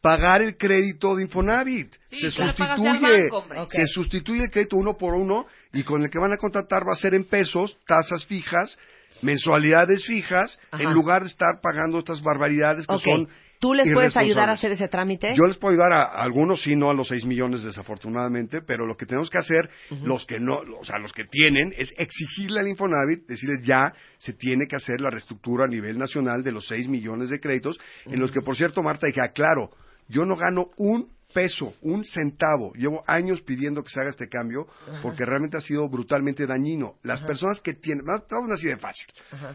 pagar 0.00 0.42
el 0.42 0.56
crédito 0.56 1.14
de 1.14 1.22
Infonavit. 1.22 1.94
Sí, 2.10 2.18
se 2.18 2.30
sustituye, 2.32 3.30
banco, 3.30 3.68
se 3.70 3.86
sustituye 3.86 4.44
el 4.44 4.50
crédito 4.50 4.76
uno 4.76 4.96
por 4.96 5.14
uno 5.14 5.46
y 5.72 5.84
con 5.84 6.02
el 6.02 6.10
que 6.10 6.18
van 6.18 6.32
a 6.32 6.36
contratar 6.36 6.82
va 6.86 6.92
a 6.92 6.96
ser 6.96 7.14
en 7.14 7.24
pesos, 7.24 7.76
tasas 7.86 8.24
fijas, 8.26 8.76
mensualidades 9.22 10.04
fijas, 10.04 10.58
Ajá. 10.70 10.82
en 10.82 10.92
lugar 10.92 11.22
de 11.22 11.28
estar 11.28 11.60
pagando 11.62 12.00
estas 12.00 12.20
barbaridades 12.22 12.86
que 12.86 12.98
son 12.98 13.28
¿Tú 13.58 13.74
les 13.74 13.92
puedes 13.92 14.16
ayudar 14.16 14.48
a 14.48 14.52
hacer 14.52 14.72
ese 14.72 14.88
trámite? 14.88 15.34
Yo 15.36 15.44
les 15.44 15.56
puedo 15.56 15.72
ayudar 15.72 15.92
a, 15.92 16.02
a 16.02 16.22
algunos, 16.22 16.62
sí, 16.62 16.76
no 16.76 16.90
a 16.90 16.94
los 16.94 17.08
6 17.08 17.24
millones 17.26 17.62
desafortunadamente, 17.62 18.62
pero 18.62 18.86
lo 18.86 18.96
que 18.96 19.06
tenemos 19.06 19.30
que 19.30 19.38
hacer, 19.38 19.68
los 20.02 20.26
que 20.26 20.38
no, 20.40 20.60
o 20.78 20.84
sea, 20.84 20.98
los 20.98 21.12
que 21.12 21.24
tienen, 21.24 21.72
es 21.76 21.92
exigirle 21.96 22.60
al 22.60 22.68
Infonavit, 22.68 23.26
decirles 23.26 23.64
ya 23.64 23.92
se 24.18 24.32
tiene 24.32 24.66
que 24.66 24.76
hacer 24.76 25.00
la 25.00 25.10
reestructura 25.10 25.64
a 25.64 25.68
nivel 25.68 25.98
nacional 25.98 26.42
de 26.42 26.52
los 26.52 26.66
6 26.66 26.88
millones 26.88 27.30
de 27.30 27.40
créditos, 27.40 27.78
en 28.04 28.20
los 28.20 28.32
que, 28.32 28.42
por 28.42 28.56
cierto, 28.56 28.82
Marta, 28.82 29.06
dije, 29.06 29.20
claro, 29.34 29.70
yo 30.08 30.24
no 30.24 30.36
gano 30.36 30.68
un 30.76 31.16
peso, 31.32 31.74
un 31.82 32.04
centavo. 32.04 32.72
Llevo 32.74 33.02
años 33.06 33.42
pidiendo 33.42 33.82
que 33.82 33.90
se 33.90 34.00
haga 34.00 34.10
este 34.10 34.28
cambio 34.28 34.66
porque 35.02 35.24
realmente 35.24 35.56
ha 35.56 35.60
sido 35.60 35.88
brutalmente 35.88 36.46
dañino. 36.46 36.94
Las 37.02 37.22
personas 37.22 37.60
que 37.60 37.74
tienen, 37.74 38.04
vamos 38.04 38.50
a 38.50 38.54
así 38.54 38.66
de 38.66 38.76
fácil, 38.76 39.06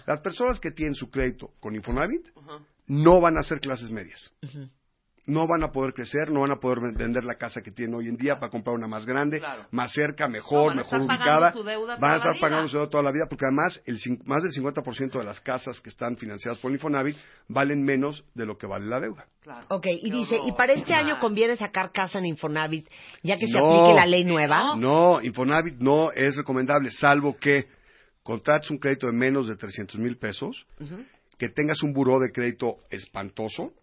las 0.05 0.19
personas 0.19 0.59
que 0.59 0.71
tienen 0.71 0.95
su 0.95 1.09
crédito 1.09 1.51
con 1.59 1.75
Infonavit 1.75 2.27
no 2.93 3.21
van 3.21 3.37
a 3.37 3.43
ser 3.43 3.59
clases 3.61 3.89
medias 3.89 4.31
no 5.27 5.47
van 5.47 5.63
a 5.63 5.71
poder 5.71 5.93
crecer, 5.93 6.29
no 6.31 6.41
van 6.41 6.51
a 6.51 6.55
poder 6.55 6.79
vender 6.97 7.23
la 7.23 7.35
casa 7.35 7.61
que 7.61 7.71
tienen 7.71 7.93
hoy 7.95 8.07
en 8.07 8.17
día 8.17 8.39
para 8.39 8.49
comprar 8.51 8.75
una 8.75 8.87
más 8.87 9.05
grande, 9.05 9.37
Claro. 9.39 9.65
más 9.71 9.93
cerca, 9.93 10.25
No, 10.25 10.31
mejor, 10.33 10.69
van 10.69 10.79
a 10.79 10.81
mejor 10.81 11.01
estar 11.01 11.07
pagando 11.17 11.37
ubicada. 11.39 11.51
su 11.53 11.63
deuda 11.63 11.95
van 11.97 12.03
a 12.03 12.13
la 12.13 12.17
estar 12.17 12.33
vida. 12.33 12.41
pagando 12.41 12.67
su 12.67 12.77
deuda 12.77 12.89
toda 12.89 13.03
la 13.03 13.11
vida 13.11 13.25
porque 13.29 13.45
además 13.45 13.81
el, 13.85 13.97
cin- 13.99 14.19
más 14.25 14.41
del 14.43 14.51
50% 14.51 15.19
de 15.19 15.23
las 15.23 15.39
casas 15.39 15.79
que 15.79 15.89
están 15.89 16.17
financiadas 16.17 16.57
por 16.59 16.71
Infonavit 16.71 17.15
valen 17.47 17.83
menos 17.83 18.25
de 18.33 18.45
lo 18.47 18.57
que 18.57 18.65
vale 18.65 18.87
la 18.87 18.99
deuda. 18.99 19.25
Ok, 19.69 19.85
y 20.01 20.09
dice, 20.11 20.37
¿y 20.43 20.51
para 20.53 20.73
este 20.73 20.93
año 20.95 21.19
conviene 21.19 21.55
sacar 21.55 21.91
casa 21.93 22.17
en 22.17 22.25
Infonavit 22.25 22.87
ya 23.23 23.37
que 23.37 23.45
se 23.45 23.53
No. 23.57 23.67
aplique 23.67 23.93
la 23.95 24.07
ley 24.07 24.25
nueva? 24.25 24.75
No, 24.75 25.21
Infonavit 25.21 25.75
no 25.77 26.11
es 26.11 26.35
recomendable, 26.35 26.89
salvo 26.91 27.37
que 27.37 27.67
contrates 28.23 28.71
un 28.71 28.79
crédito 28.79 29.05
de 29.05 29.13
menos 29.13 29.47
de 29.47 29.55
300 29.55 29.97
mil 29.99 30.17
pesos, 30.17 30.65
que 31.41 31.49
tengas 31.49 31.81
un 31.81 31.91
buró 31.91 32.19
de 32.19 32.31
crédito 32.31 32.77
espantoso, 32.91 33.73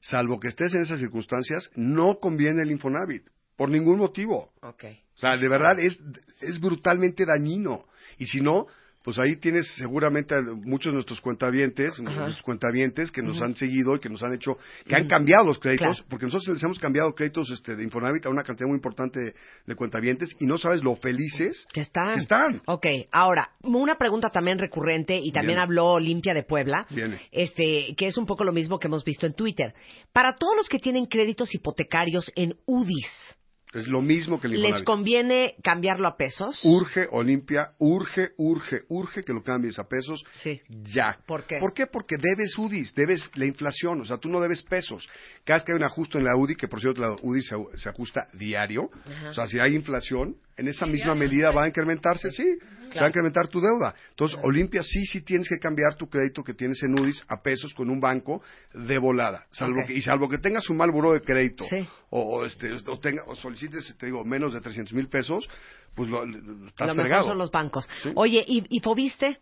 salvo 0.00 0.40
que 0.40 0.48
estés 0.48 0.74
en 0.74 0.82
esas 0.82 0.98
circunstancias, 0.98 1.70
no 1.76 2.18
conviene 2.18 2.62
el 2.62 2.72
Infonavit, 2.72 3.28
por 3.56 3.70
ningún 3.70 3.98
motivo. 3.98 4.50
Ok. 4.62 4.84
O 5.14 5.18
sea, 5.20 5.36
de 5.36 5.48
verdad 5.48 5.78
es, 5.78 5.96
es 6.40 6.58
brutalmente 6.58 7.24
dañino. 7.24 7.84
Y 8.18 8.26
si 8.26 8.40
no, 8.40 8.66
pues 9.04 9.18
ahí 9.18 9.36
tienes 9.36 9.66
seguramente 9.76 10.34
a 10.34 10.40
muchos 10.40 10.86
de 10.90 10.94
nuestros 10.94 11.20
cuentavientes, 11.20 12.00
nuestros 12.00 12.42
cuentavientes 12.42 13.12
que 13.12 13.20
nos 13.22 13.40
han 13.42 13.54
seguido 13.54 13.94
y 13.96 14.00
que 14.00 14.08
nos 14.08 14.22
han 14.22 14.32
hecho, 14.32 14.56
que 14.86 14.96
han 14.96 15.06
cambiado 15.06 15.44
los 15.44 15.58
créditos, 15.58 15.98
Claro. 15.98 16.06
porque 16.08 16.24
nosotros 16.26 16.54
les 16.54 16.62
hemos 16.62 16.78
cambiado 16.78 17.14
créditos 17.14 17.50
este, 17.50 17.76
de 17.76 17.84
Infonavit 17.84 18.24
a 18.24 18.30
una 18.30 18.42
cantidad 18.42 18.66
muy 18.66 18.76
importante 18.76 19.20
de, 19.20 19.34
de 19.66 19.74
cuentavientes 19.74 20.34
y 20.40 20.46
no 20.46 20.56
sabes 20.56 20.82
lo 20.82 20.96
felices 20.96 21.66
Que 21.72 21.82
están. 21.82 22.14
que 22.14 22.20
están. 22.20 22.62
Ok, 22.66 22.86
ahora, 23.12 23.50
una 23.62 23.96
pregunta 23.96 24.30
también 24.30 24.58
recurrente 24.58 25.16
y 25.22 25.30
también 25.32 25.56
Bien. 25.56 25.60
habló 25.60 25.98
Limpia 26.00 26.32
de 26.32 26.42
Puebla, 26.42 26.86
este, 27.30 27.94
que 27.96 28.06
es 28.06 28.16
un 28.16 28.24
poco 28.24 28.42
lo 28.44 28.52
mismo 28.52 28.78
que 28.78 28.86
hemos 28.88 29.04
visto 29.04 29.26
en 29.26 29.34
Twitter. 29.34 29.74
Para 30.12 30.34
todos 30.36 30.56
los 30.56 30.68
que 30.68 30.78
tienen 30.78 31.04
créditos 31.06 31.54
hipotecarios 31.54 32.32
en 32.36 32.54
UDIs, 32.66 33.36
Es 33.74 33.88
lo 33.88 34.00
mismo 34.00 34.40
que 34.40 34.46
el 34.46 34.62
¿Les 34.62 34.82
conviene 34.82 35.56
cambiarlo 35.62 36.06
a 36.06 36.16
pesos? 36.16 36.60
Urge, 36.64 37.08
Olimpia, 37.10 37.72
urge, 37.78 38.30
urge, 38.36 38.82
urge 38.88 39.24
que 39.24 39.32
lo 39.32 39.42
cambies 39.42 39.78
a 39.78 39.88
pesos 39.88 40.24
Sí. 40.42 40.60
ya. 40.68 41.18
¿Por 41.26 41.44
qué? 41.44 41.58
¿Por 41.58 41.74
qué? 41.74 41.86
Porque 41.86 42.16
debes 42.20 42.56
UDIs, 42.56 42.94
debes 42.94 43.28
la 43.34 43.46
inflación, 43.46 44.00
o 44.00 44.04
sea, 44.04 44.18
tú 44.18 44.28
no 44.28 44.40
debes 44.40 44.62
pesos. 44.62 45.08
Cada 45.44 45.58
vez 45.58 45.64
que 45.64 45.72
hay 45.72 45.76
un 45.78 45.84
ajuste 45.84 46.18
en 46.18 46.24
la 46.24 46.36
UDI, 46.36 46.54
que 46.54 46.68
por 46.68 46.80
cierto 46.80 47.00
la 47.00 47.16
UDI 47.20 47.42
se, 47.42 47.56
se 47.74 47.88
ajusta 47.88 48.28
diario, 48.32 48.90
o 49.28 49.32
sea, 49.34 49.46
si 49.46 49.58
hay 49.58 49.74
inflación, 49.74 50.36
en 50.56 50.68
esa 50.68 50.86
misma 50.86 51.14
medida 51.14 51.50
va 51.50 51.64
a 51.64 51.68
incrementarse, 51.68 52.30
sí, 52.30 52.58
se 52.94 53.00
va 53.00 53.06
a 53.06 53.08
incrementar 53.08 53.48
tu 53.48 53.60
deuda. 53.60 53.94
Entonces, 54.10 54.38
Olimpia 54.42 54.82
sí, 54.82 55.04
sí 55.06 55.20
tienes 55.20 55.48
que 55.48 55.58
cambiar 55.58 55.94
tu 55.96 56.08
crédito 56.08 56.42
que 56.42 56.54
tienes 56.54 56.82
en 56.82 56.98
UDIs 56.98 57.24
a 57.28 57.42
pesos 57.42 57.74
con 57.74 57.90
un 57.90 58.00
banco 58.00 58.42
de 58.72 58.96
volada. 58.98 59.46
Salvo 59.50 59.82
que, 59.86 59.92
y 59.94 60.02
salvo 60.02 60.28
que 60.28 60.38
tengas 60.38 60.68
un 60.70 60.76
mal 60.76 60.90
buró 60.90 61.12
de 61.12 61.20
crédito 61.20 61.64
Sí. 61.64 61.86
o, 62.10 62.44
este, 62.44 62.72
o, 62.72 62.98
tenga, 62.98 63.22
o 63.26 63.34
solicites, 63.34 63.94
te 63.98 64.06
digo, 64.06 64.24
menos 64.24 64.54
de 64.54 64.60
300 64.60 64.92
mil 64.94 65.08
pesos, 65.08 65.48
pues 65.94 66.08
lo, 66.08 66.24
lo- 66.24 66.66
estás 66.68 66.88
Lo 66.96 67.02
mejor 67.02 67.24
son 67.26 67.38
los 67.38 67.50
bancos. 67.50 67.88
Sí. 68.02 68.10
Oye, 68.14 68.44
¿y, 68.46 68.64
y 68.68 68.80
Fobiste? 68.80 69.38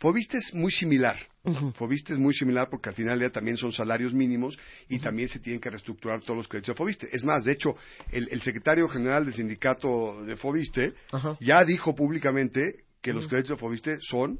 Fobiste 0.00 0.38
es 0.38 0.52
muy 0.54 0.70
similar. 0.72 1.16
Fobiste 1.74 2.12
es 2.12 2.20
muy 2.20 2.32
similar 2.34 2.68
porque 2.70 2.90
al 2.90 2.94
final 2.94 3.18
día 3.18 3.30
también 3.30 3.56
son 3.56 3.72
salarios 3.72 4.14
mínimos 4.14 4.56
y 4.88 5.00
también 5.00 5.28
se 5.28 5.40
tienen 5.40 5.60
que 5.60 5.70
reestructurar 5.70 6.20
todos 6.20 6.36
los 6.36 6.48
créditos 6.48 6.74
de 6.74 6.78
Fobiste. 6.78 7.08
Es 7.10 7.24
más, 7.24 7.42
de 7.44 7.52
hecho, 7.52 7.74
el, 8.12 8.28
el 8.30 8.42
secretario 8.42 8.86
general 8.88 9.24
del 9.24 9.34
sindicato 9.34 10.24
de 10.24 10.36
Fobiste 10.36 10.94
ya 11.40 11.64
dijo 11.64 11.94
públicamente 11.94 12.84
que 13.00 13.12
los 13.12 13.26
créditos 13.26 13.56
de 13.56 13.60
Fobiste 13.60 13.98
son 14.00 14.38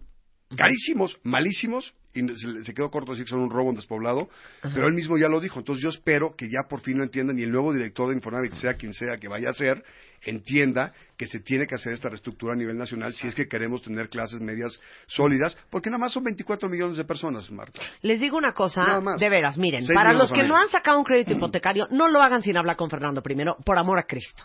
carísimos, 0.57 1.19
malísimos, 1.25 1.93
y 2.15 2.21
se, 2.37 2.65
se 2.65 2.75
quedó 2.75 2.91
corto 2.91 3.13
decir 3.13 3.25
que 3.25 3.31
son 3.31 3.41
un 3.41 3.51
robo 3.51 3.71
en 3.71 3.77
despoblado, 3.77 4.29
pero 4.63 4.87
él 4.87 4.95
mismo 4.95 5.17
ya 5.17 5.29
lo 5.29 5.41
dijo. 5.41 5.59
Entonces 5.59 5.83
yo 5.83 5.89
espero 5.89 6.37
que 6.37 6.47
ya 6.47 6.69
por 6.69 6.81
fin 6.81 6.99
lo 6.99 7.05
entiendan 7.05 7.39
y 7.39 7.43
el 7.43 7.51
nuevo 7.51 7.73
director 7.73 8.09
de 8.09 8.15
Infonavit, 8.17 8.53
sea 8.55 8.75
quien 8.75 8.93
sea 8.93 9.17
que 9.19 9.29
vaya 9.29 9.51
a 9.51 9.55
ser, 9.55 9.83
entienda 10.25 10.93
que 11.17 11.27
se 11.27 11.41
tiene 11.41 11.67
que 11.67 11.75
hacer 11.75 11.93
esta 11.93 12.09
reestructura 12.09 12.53
a 12.55 12.57
nivel 12.57 12.77
nacional 12.77 13.13
si 13.15 13.27
es 13.29 13.35
que 13.35 13.49
queremos 13.49 13.83
tener 13.83 14.09
clases 14.09 14.41
medias 14.41 14.79
sólidas, 15.07 15.57
porque 15.71 15.91
nada 15.91 15.99
más 15.99 16.13
son 16.13 16.25
24 16.25 16.69
millones 16.69 16.97
de 16.97 17.05
personas, 17.05 17.51
Marta. 17.51 17.81
Les 18.03 18.21
digo 18.21 18.37
una 18.37 18.53
cosa, 18.53 19.01
de 19.19 19.29
veras, 19.29 19.57
miren, 19.59 19.83
Seis 19.85 19.97
para 19.97 20.13
los 20.13 20.33
que 20.33 20.43
no 20.45 20.57
han 20.57 20.69
sacado 20.69 20.99
un 20.99 21.05
crédito 21.05 21.33
hipotecario, 21.33 21.87
no 21.91 22.09
lo 22.09 22.21
hagan 22.23 22.43
sin 22.43 22.57
hablar 22.57 22.77
con 22.77 22.91
Fernando 22.91 23.23
primero, 23.23 23.57
por 23.65 23.79
amor 23.79 23.99
a 23.99 24.05
Cristo. 24.05 24.43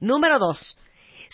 Número 0.00 0.38
dos, 0.38 0.76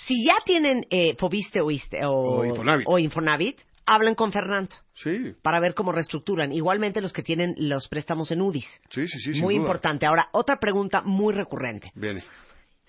si 0.06 0.24
ya 0.26 0.36
tienen 0.44 0.86
eh, 0.90 1.14
Fobiste 1.18 1.60
o, 1.60 1.70
Iste- 1.70 2.04
o, 2.04 2.40
O 2.40 2.44
Infonavit. 2.44 2.86
o 2.88 2.98
Infonavit, 2.98 3.60
hablen 3.84 4.14
con 4.14 4.32
Fernando 4.32 4.74
Sí, 4.94 5.34
para 5.42 5.58
ver 5.58 5.74
cómo 5.74 5.90
reestructuran. 5.90 6.52
Igualmente 6.52 7.00
los 7.00 7.12
que 7.12 7.22
tienen 7.22 7.54
los 7.58 7.88
préstamos 7.88 8.30
en 8.30 8.40
UDIs. 8.42 8.68
sí, 8.90 9.08
sí, 9.08 9.34
sí. 9.34 9.40
muy 9.40 9.54
importante. 9.56 10.06
Ahora, 10.06 10.28
otra 10.32 10.58
pregunta 10.60 11.02
muy 11.02 11.34
recurrente. 11.34 11.90
Viene. 11.94 12.22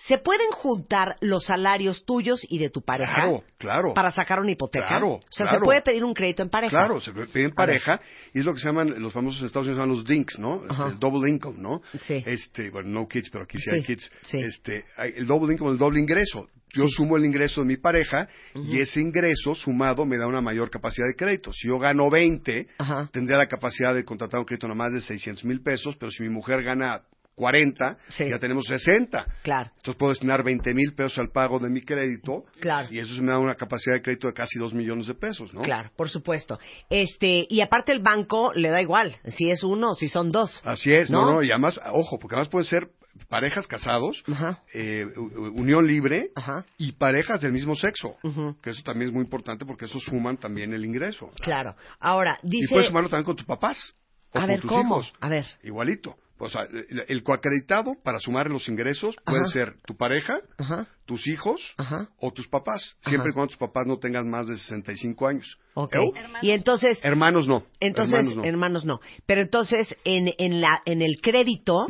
¿Se 0.08 0.18
pueden 0.18 0.50
juntar 0.52 1.16
los 1.22 1.46
salarios 1.46 2.04
tuyos 2.06 2.42
y 2.50 2.60
de 2.60 2.70
tu 2.70 2.82
pareja 2.82 3.13
Claro, 3.16 3.44
claro. 3.58 3.94
para 3.94 4.12
sacar 4.12 4.39
una 4.39 4.52
hipoteca? 4.52 4.86
Claro, 4.88 5.13
o 5.13 5.20
sea, 5.30 5.46
claro. 5.48 5.60
se 5.60 5.66
puede 5.66 5.82
pedir 5.82 6.04
un 6.04 6.13
crédito 6.13 6.44
en 6.44 6.50
pareja. 6.50 6.72
Claro, 6.72 7.00
se 7.00 7.12
piden 7.13 7.52
pareja 7.52 8.02
y 8.34 8.39
es 8.39 8.46
lo 8.46 8.54
que 8.54 8.60
se 8.60 8.68
llaman, 8.68 9.02
los 9.02 9.13
famosos 9.13 9.39
en 9.42 9.48
Estados 9.48 9.68
Unidos 9.68 9.78
se 9.78 9.82
llaman 9.82 9.96
los 9.98 10.06
DINKs, 10.06 10.39
¿no? 10.39 10.66
Este, 10.70 10.84
el 10.84 11.00
double 11.00 11.30
income, 11.30 11.58
¿no? 11.60 11.82
Sí. 12.02 12.22
Este, 12.26 12.70
bueno, 12.70 12.89
no 12.89 13.08
kids, 13.08 13.30
pero 13.32 13.46
aquí 13.46 13.58
sí, 13.58 13.70
hay 13.76 13.84
kids. 13.84 14.12
sí. 14.24 14.39
Este, 14.39 14.86
el 14.98 15.26
double 15.26 15.54
income, 15.54 15.72
el 15.72 15.78
doble 15.78 16.00
ingreso. 16.00 16.50
Yo 16.76 16.88
sumo 16.88 17.18
el 17.18 17.24
ingreso 17.26 17.62
de 17.62 17.68
mi 17.68 17.78
pareja 17.78 18.28
y 18.56 18.80
ese 18.80 19.00
ingreso 19.00 19.54
sumado 19.54 20.08
me 20.08 20.18
da 20.18 20.26
una 20.26 20.42
mayor 20.42 20.72
capacidad 20.72 21.06
de 21.08 21.13
crédito. 21.16 21.54
Si 21.54 21.68
yo 21.68 21.78
gano 21.78 22.10
20, 22.10 22.68
Ajá. 22.80 23.10
tendría 23.13 23.38
la 23.38 23.46
capacidad 23.46 23.94
de 23.94 24.04
contratar 24.04 24.39
un 24.39 24.46
crédito 24.48 24.68
no 24.68 24.74
más 24.74 24.92
de 24.92 25.02
600 25.02 25.46
mil 25.46 25.62
pesos, 25.62 25.96
pero 25.98 26.12
si 26.12 26.24
mi 26.24 26.30
mujer 26.30 26.63
gana 26.63 27.04
40, 27.36 27.98
Sí. 28.10 28.26
ya 28.30 28.38
tenemos 28.39 28.65
60. 28.67 29.26
Claro. 29.43 29.72
Entonces 29.78 29.96
puedo 29.98 30.12
destinar 30.12 30.43
20 30.43 30.74
mil 30.74 30.93
pesos 30.93 31.17
al 31.19 31.30
pago 31.32 31.60
de 31.60 31.69
mi 31.69 31.82
crédito. 31.82 32.46
Claro. 32.60 32.88
Y 32.91 33.00
eso 33.00 33.13
me 33.22 33.32
da 33.32 33.39
una 33.39 33.56
capacidad 33.56 33.96
de 33.96 34.02
crédito 34.02 34.28
de 34.28 34.34
casi 34.34 34.60
2 34.60 34.74
millones 34.74 35.08
de 35.08 35.15
pesos, 35.15 35.54
¿no? 35.54 35.62
Claro, 35.62 35.91
por 35.96 36.10
supuesto. 36.10 36.60
Este, 36.89 37.46
y 37.50 37.62
aparte 37.62 37.91
el 37.91 38.00
banco 38.02 38.54
le 38.54 38.69
da 38.69 38.82
igual 38.82 39.15
si 39.28 39.50
es 39.50 39.63
uno 39.63 39.91
o 39.91 39.96
si 39.96 40.08
son 40.08 40.30
dos. 40.30 40.62
Así 40.65 40.93
es, 40.93 41.10
no, 41.10 41.26
¿No? 41.26 41.34
no, 41.36 41.43
y 41.43 41.52
además, 41.52 41.80
ojo, 41.91 42.19
porque 42.19 42.36
además 42.36 42.50
pueden 42.50 42.65
ser 42.65 42.88
parejas 43.30 43.67
casados, 43.67 44.24
Ajá. 44.32 44.63
eh, 44.74 45.06
unión 45.54 45.86
libre 45.88 46.30
Ajá. 46.36 46.65
y 46.78 46.93
parejas 46.93 47.41
del 47.41 47.52
mismo 47.52 47.76
sexo, 47.76 48.15
Ujú. 48.24 48.56
que 48.62 48.72
eso 48.72 48.82
también 48.84 49.10
es 49.10 49.13
muy 49.13 49.24
importante 49.24 49.65
porque 49.65 49.86
eso 49.86 50.00
suman 50.00 50.38
también 50.38 50.74
el 50.74 50.84
ingreso. 50.86 51.30
Claro. 51.41 51.76
Ahora, 52.00 52.38
dice... 52.43 52.65
Y 52.65 52.67
puedes 52.67 52.88
sumarlo 52.88 53.10
también 53.10 53.26
con 53.26 53.36
tus 53.36 53.46
papás 53.46 53.96
o 54.32 54.38
A 54.38 54.41
con 54.41 54.50
ver, 54.50 54.60
tus 54.62 54.69
¿cómo? 54.69 54.96
hijos. 55.00 55.13
A 55.19 55.30
ver. 55.30 55.46
Igualito. 55.63 56.15
O 56.43 56.49
sea, 56.49 56.63
el, 56.63 57.06
el 57.08 57.23
coacreditado 57.23 57.93
para 58.03 58.19
sumar 58.19 58.49
los 58.49 58.67
ingresos 58.67 59.15
puede 59.25 59.41
Ajá. 59.41 59.47
ser 59.49 59.73
tu 59.86 59.95
pareja, 59.95 60.39
Ajá. 60.58 60.88
tus 61.06 61.27
hijos 61.27 61.73
Ajá. 61.77 62.10
o 62.19 62.32
tus 62.32 62.47
papás, 62.47 62.95
siempre 63.01 63.21
Ajá. 63.21 63.29
y 63.29 63.34
cuando 63.34 63.47
tus 63.49 63.58
papás 63.58 63.86
no 63.88 63.97
tengan 63.97 64.29
más 64.29 64.47
de 64.47 64.58
65 64.58 65.27
años. 65.27 65.58
Ok. 65.75 65.95
¿Eh? 65.95 66.12
Y 66.43 66.51
entonces... 66.51 66.99
Hermanos 67.03 67.47
no. 67.47 67.63
Entonces, 67.79 68.13
hermanos 68.13 68.45
hermanos 68.45 68.86
no. 68.86 68.93
no. 68.95 68.99
Pero 69.25 69.41
entonces, 69.41 69.95
en, 70.06 70.29
en, 70.38 70.62
la, 70.62 70.82
en 70.86 71.01
el 71.01 71.19
crédito, 71.21 71.88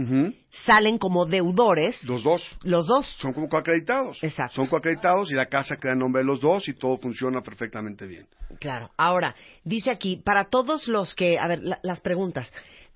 salen 0.65 0.97
como 0.97 1.25
deudores 1.25 2.03
Los 2.05 2.23
dos. 2.23 2.47
los 2.63 2.87
dos. 2.87 3.05
son 3.17 3.33
como 3.33 3.49
coacreditados. 3.49 4.23
Exacto. 4.23 4.55
Son 4.55 4.67
coacreditados 4.67 5.31
y 5.31 5.33
la 5.33 5.47
casa 5.47 5.75
queda 5.77 5.93
en 5.93 5.99
nombre 5.99 6.21
de 6.21 6.27
los 6.27 6.39
dos 6.39 6.67
y 6.69 6.73
todo 6.73 6.97
funciona 6.97 7.41
perfectamente 7.41 8.07
bien. 8.07 8.27
Claro. 8.59 8.91
Ahora, 8.97 9.35
dice 9.63 9.91
aquí, 9.91 10.21
para 10.23 10.45
todos 10.45 10.87
los 10.87 11.13
que, 11.15 11.37
a 11.39 11.47
ver, 11.47 11.59
la- 11.63 11.79
las 11.83 12.01
preguntas. 12.01 12.51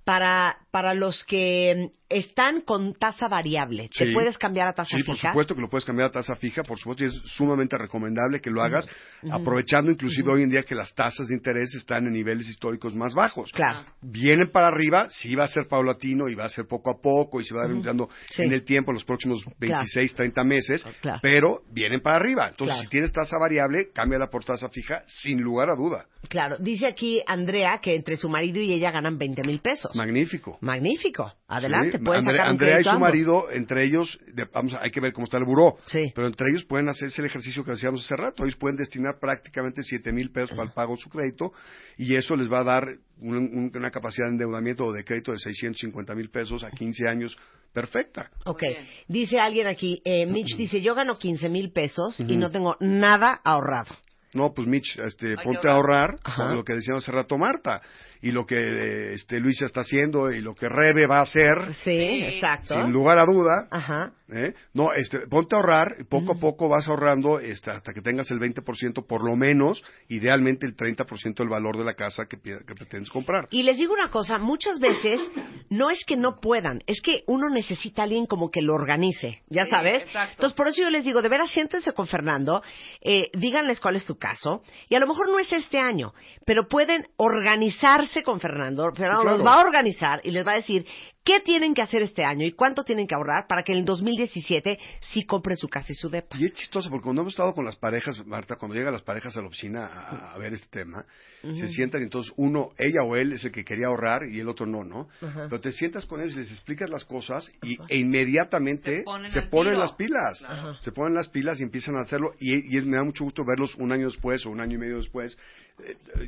Para, 0.08 0.56
para 0.72 0.94
los 0.94 1.26
que 1.26 1.92
están 2.08 2.62
con 2.62 2.94
tasa 2.94 3.28
variable, 3.28 3.90
¿te 3.90 4.06
Sí. 4.06 4.14
puedes 4.14 4.38
cambiar 4.38 4.70
a 4.70 4.74
tasa 4.74 4.96
Sí, 4.96 5.02
fija? 5.04 5.08
por 5.12 5.18
supuesto 5.18 5.54
que 5.56 5.60
lo 5.62 5.68
puedes 5.70 5.84
cambiar 5.84 6.08
a 6.08 6.12
tasa 6.14 6.38
fija, 6.38 6.64
por 6.64 6.78
supuesto, 6.80 7.04
y 7.04 7.08
es 7.08 7.14
sumamente 7.26 7.78
recomendable 7.78 8.40
que 8.40 8.50
lo 8.50 8.64
hagas, 8.64 8.88
aprovechando 9.30 9.92
inclusive 9.92 10.32
hoy 10.32 10.44
en 10.44 10.50
día 10.50 10.64
que 10.64 10.76
las 10.76 10.96
tasas 10.96 11.28
de 11.28 11.34
interés 11.36 11.76
están 11.76 12.08
en 12.08 12.14
niveles 12.14 12.48
históricos 12.48 12.96
más 12.96 13.14
bajos. 13.14 13.52
Claro. 13.52 13.86
Vienen 14.02 14.50
para 14.50 14.70
arriba, 14.70 15.10
sí 15.10 15.36
va 15.36 15.44
a 15.44 15.48
ser 15.50 15.68
paulatino 15.68 16.30
y 16.30 16.36
va 16.36 16.46
a 16.46 16.50
ser 16.50 16.68
poco 16.68 16.90
a 16.90 17.02
poco 17.02 17.42
y 17.42 17.44
se 17.44 17.54
va 17.54 17.64
a 17.64 17.68
ir 17.68 17.84
Sí. 18.30 18.44
en 18.44 18.54
el 18.54 18.64
tiempo, 18.64 18.92
en 18.92 18.96
los 18.96 19.04
próximos 19.04 19.44
26, 19.60 20.14
30 20.16 20.46
meses, 20.46 20.86
Claro. 21.02 21.20
pero 21.22 21.64
vienen 21.74 22.00
para 22.02 22.16
arriba. 22.16 22.48
Entonces, 22.48 22.76
Claro. 22.76 22.82
si 22.84 22.88
tienes 22.88 23.12
tasa 23.12 23.38
variable, 23.38 23.90
cámbiala 23.94 24.28
por 24.30 24.46
tasa 24.46 24.70
fija, 24.70 25.04
sin 25.06 25.42
lugar 25.42 25.70
a 25.70 25.76
duda. 25.76 26.06
Claro. 26.30 26.56
Dice 26.60 26.88
aquí 26.88 27.22
Andrea 27.28 27.80
que 27.82 27.94
entre 27.94 28.16
su 28.16 28.30
marido 28.30 28.62
y 28.62 28.72
ella 28.72 28.92
ganan 28.92 29.18
20 29.18 29.44
mil 29.44 29.60
pesos. 29.60 29.97
Magnífico. 29.98 30.58
Magnífico. 30.62 31.34
Adelante, 31.48 31.98
Sí, 31.98 32.04
pueden 32.04 32.20
Andrea, 32.22 32.38
sacar 32.42 32.46
un 32.48 32.52
Andrea 32.62 32.80
y 32.80 32.84
su 32.84 32.90
ambos. 32.90 33.02
marido, 33.10 33.52
entre 33.52 33.84
ellos, 33.84 34.20
de- 34.34 34.46
vamos, 34.46 34.74
a- 34.74 34.80
hay 34.84 34.92
que 34.92 35.00
ver 35.02 35.14
cómo 35.14 35.26
está 35.26 35.38
el 35.38 35.46
buró, 35.46 35.78
Sí. 35.88 36.12
pero 36.16 36.28
entre 36.28 36.50
ellos 36.50 36.64
pueden 36.66 36.88
hacerse 36.90 37.22
el 37.22 37.26
ejercicio 37.28 37.64
que 37.66 37.72
decíamos 37.72 38.06
hace 38.06 38.16
rato. 38.16 38.44
Ellos 38.44 38.56
pueden 38.56 38.78
destinar 38.78 39.20
prácticamente 39.20 39.82
7 39.84 40.12
mil 40.14 40.32
pesos 40.32 40.52
para 40.52 40.64
el 40.64 40.74
pago 40.74 40.96
de 40.96 41.02
su 41.02 41.10
crédito 41.10 41.52
y 41.98 42.16
eso 42.16 42.36
les 42.36 42.52
va 42.52 42.60
a 42.60 42.64
dar 42.64 42.88
un- 43.20 43.36
un- 43.38 43.72
una 43.76 43.92
capacidad 43.92 44.28
de 44.28 44.34
endeudamiento 44.34 44.86
o 44.86 44.94
de 44.94 45.04
crédito 45.04 45.32
de 45.32 45.40
650 45.40 46.14
mil 46.16 46.30
pesos 46.30 46.64
a 46.64 46.70
15 46.72 47.08
años 47.08 47.38
perfecta. 47.74 48.30
Ok. 48.46 48.64
Dice 49.08 49.40
alguien 49.40 49.68
aquí, 49.68 50.02
eh, 50.04 50.26
Mitch 50.26 50.56
dice, 50.58 50.82
yo 50.82 50.96
gano 50.96 51.18
15 51.18 51.50
mil 51.50 51.72
pesos 51.72 52.20
y 52.20 52.38
no 52.38 52.50
tengo 52.50 52.76
nada 52.80 53.40
ahorrado. 53.44 53.96
No, 54.34 54.54
pues 54.54 54.68
Mitch, 54.68 55.00
este, 55.00 55.36
ponte 55.44 55.68
a 55.68 55.74
ahorrar 55.74 56.18
Ajá. 56.24 56.54
lo 56.54 56.64
que 56.64 56.74
decíamos 56.74 57.04
hace 57.04 57.12
rato 57.12 57.38
Marta 57.38 57.82
y 58.22 58.32
lo 58.32 58.46
que 58.46 59.14
este, 59.14 59.40
Luisa 59.40 59.66
está 59.66 59.82
haciendo 59.82 60.32
y 60.32 60.42
lo 60.42 60.56
que 60.56 60.70
Rebe 60.70 61.08
va 61.08 61.20
a 61.20 61.24
hacer, 61.24 61.74
Sí, 61.84 62.24
exacto. 62.24 62.74
sin 62.82 62.92
lugar 62.92 63.18
a 63.20 63.26
duda, 63.26 63.68
Ajá. 63.72 64.12
¿Eh? 64.30 64.54
No, 64.74 64.92
este, 64.92 65.20
ponte 65.28 65.56
a 65.56 65.60
ahorrar, 65.60 65.96
poco 66.10 66.34
a 66.34 66.36
poco 66.36 66.68
vas 66.68 66.86
ahorrando 66.90 67.40
este, 67.40 67.72
hasta 67.72 67.94
que 67.94 68.02
tengas 68.02 68.30
el 68.30 68.40
20%, 68.40 69.06
por 69.08 69.24
lo 69.24 69.38
menos, 69.38 69.82
idealmente 70.10 70.66
el 70.66 70.76
30% 70.76 71.36
del 71.36 71.48
valor 71.48 71.78
de 71.78 71.86
la 71.86 71.94
casa 71.94 72.26
que, 72.26 72.36
pretendes 72.38 73.10
comprar. 73.10 73.48
Y 73.52 73.64
les 73.64 73.78
digo 73.78 73.94
una 73.94 74.10
cosa, 74.10 74.38
muchas 74.38 74.80
veces 74.80 75.22
no 75.70 75.90
es 75.90 76.04
que 76.04 76.18
no 76.18 76.42
puedan, 76.42 76.82
es 76.88 77.00
que 77.02 77.24
uno 77.28 77.50
necesita 77.50 78.02
a 78.02 78.04
alguien 78.04 78.26
como 78.26 78.52
que 78.52 78.62
lo 78.62 78.74
organice, 78.74 79.44
ya 79.50 79.64
Sí, 79.64 79.72
sabes. 79.72 80.04
exacto. 80.04 80.34
Entonces, 80.34 80.58
por 80.58 80.68
eso 80.68 80.82
yo 80.82 80.90
les 80.90 81.06
digo, 81.06 81.22
de 81.22 81.30
veras, 81.30 81.50
siéntense 81.52 81.94
con 81.94 82.08
Fernando, 82.08 82.62
eh, 83.02 83.30
díganles 83.34 83.80
cuál 83.80 83.96
es 83.96 84.04
su 84.04 84.18
caso, 84.18 84.62
y 84.90 84.96
a 84.96 85.00
lo 85.00 85.08
mejor 85.08 85.30
no 85.30 85.40
es 85.40 85.54
este 85.54 85.80
año, 85.80 86.14
pero 86.46 86.68
pueden 86.68 87.08
organizarse 87.16 88.07
con 88.24 88.40
Fernando. 88.40 88.92
Fernando 88.94 89.22
Claro. 89.24 89.38
los 89.38 89.46
va 89.46 89.56
a 89.56 89.66
organizar 89.66 90.22
y 90.24 90.32
les 90.32 90.46
va 90.46 90.54
a 90.54 90.56
decir 90.56 90.86
qué 91.24 91.42
tienen 91.42 91.74
que 91.74 91.82
hacer 91.82 92.02
este 92.02 92.24
año 92.24 92.46
y 92.46 92.54
cuánto 92.54 92.84
tienen 92.84 93.06
que 93.06 93.14
ahorrar 93.14 93.48
para 93.48 93.62
que 93.64 93.74
en 93.74 93.80
el 93.80 93.86
2017 93.86 94.80
sí 95.02 95.26
compren 95.26 95.58
su 95.58 95.68
casa 95.68 95.92
y 95.92 95.96
su 95.96 96.10
depa. 96.10 96.38
Y 96.40 96.46
es 96.46 96.54
chistoso, 96.54 96.90
porque 96.90 97.04
cuando 97.04 97.22
hemos 97.22 97.34
estado 97.34 97.54
con 97.54 97.66
las 97.66 97.76
parejas, 97.76 98.26
Marta, 98.26 98.56
cuando 98.56 98.76
llegan 98.76 98.94
las 98.94 99.02
parejas 99.02 99.36
a 99.36 99.42
la 99.42 99.48
oficina 99.48 99.86
a, 99.88 100.34
a 100.34 100.38
ver 100.38 100.54
este 100.54 100.68
tema, 100.70 101.06
se 101.42 101.70
sientan 101.70 102.02
y 102.02 102.06
entonces 102.06 102.34
uno, 102.38 102.70
ella 102.78 103.04
o 103.06 103.16
él 103.16 103.34
es 103.34 103.44
el 103.44 103.52
que 103.52 103.64
quería 103.64 103.88
ahorrar 103.88 104.24
y 104.30 104.40
el 104.40 104.48
otro 104.50 104.66
no, 104.66 104.84
¿no? 104.84 105.08
Ajá. 105.22 105.48
Pero 105.50 105.62
te 105.62 105.72
sientas 105.74 106.06
con 106.06 106.22
ellos 106.22 106.34
y 106.36 106.40
les 106.40 106.52
explicas 106.52 106.90
las 106.90 107.04
cosas 107.06 107.50
y, 107.62 107.78
e 107.90 107.98
inmediatamente 107.98 108.98
Se 108.98 109.04
ponen 109.04 109.74
se 109.74 109.78
las 109.78 109.94
pilas. 109.94 110.44
Se 110.82 110.92
ponen 110.92 111.14
las 111.14 111.30
pilas 111.30 111.60
y 111.60 111.64
empiezan 111.64 111.96
a 111.96 112.02
hacerlo 112.02 112.32
y, 112.40 112.74
y 112.74 112.78
es- 112.78 112.86
me 112.86 112.98
da 112.98 113.04
mucho 113.04 113.24
gusto 113.24 113.44
verlos 113.46 113.76
un 113.76 113.92
año 113.92 114.08
después 114.08 114.46
o 114.46 114.50
un 114.50 114.62
año 114.62 114.76
y 114.76 114.80
medio 114.80 114.98
después 114.98 115.38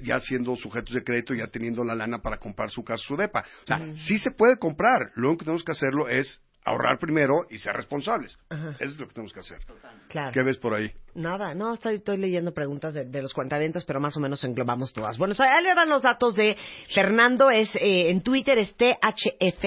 ya 0.03 0.19
siendo 0.19 0.55
sujetos 0.55 0.93
de 0.93 1.03
crédito, 1.03 1.33
ya 1.33 1.47
teniendo 1.47 1.83
la 1.83 1.95
lana 1.95 2.19
para 2.19 2.37
comprar 2.37 2.69
su 2.69 2.83
casa, 2.83 3.03
su 3.05 3.15
depa. 3.15 3.43
O 3.63 3.67
sea, 3.67 3.79
sí 3.95 4.17
se 4.17 4.31
puede 4.31 4.57
comprar. 4.57 5.11
Lo 5.15 5.29
único 5.29 5.39
que 5.39 5.45
tenemos 5.45 5.63
que 5.63 5.71
hacerlo 5.71 6.07
es 6.07 6.41
ahorrar 6.63 6.99
primero 6.99 7.45
y 7.49 7.57
ser 7.57 7.73
responsables. 7.73 8.37
Ajá. 8.49 8.75
Eso 8.79 8.93
es 8.93 8.99
lo 8.99 9.07
que 9.07 9.13
tenemos 9.13 9.33
que 9.33 9.39
hacer. 9.39 9.59
Claro. 10.07 10.31
¿Qué 10.31 10.43
ves 10.43 10.57
por 10.57 10.75
ahí? 10.75 10.91
Nada, 11.15 11.53
no, 11.55 11.73
estoy, 11.73 11.95
estoy 11.95 12.17
leyendo 12.17 12.53
preguntas 12.53 12.93
de, 12.93 13.05
de 13.05 13.21
los 13.21 13.33
cuentavientos, 13.33 13.85
pero 13.85 13.99
más 13.99 14.15
o 14.17 14.19
menos 14.19 14.43
englobamos 14.43 14.93
todas. 14.93 15.17
Bueno, 15.17 15.33
ahí 15.39 15.63
le 15.63 15.73
dan 15.73 15.89
los 15.89 16.03
datos 16.03 16.35
de 16.35 16.55
Fernando, 16.93 17.49
es 17.49 17.75
eh, 17.75 18.11
en 18.11 18.21
Twitter 18.21 18.57
es 18.59 18.75
THF 18.75 19.65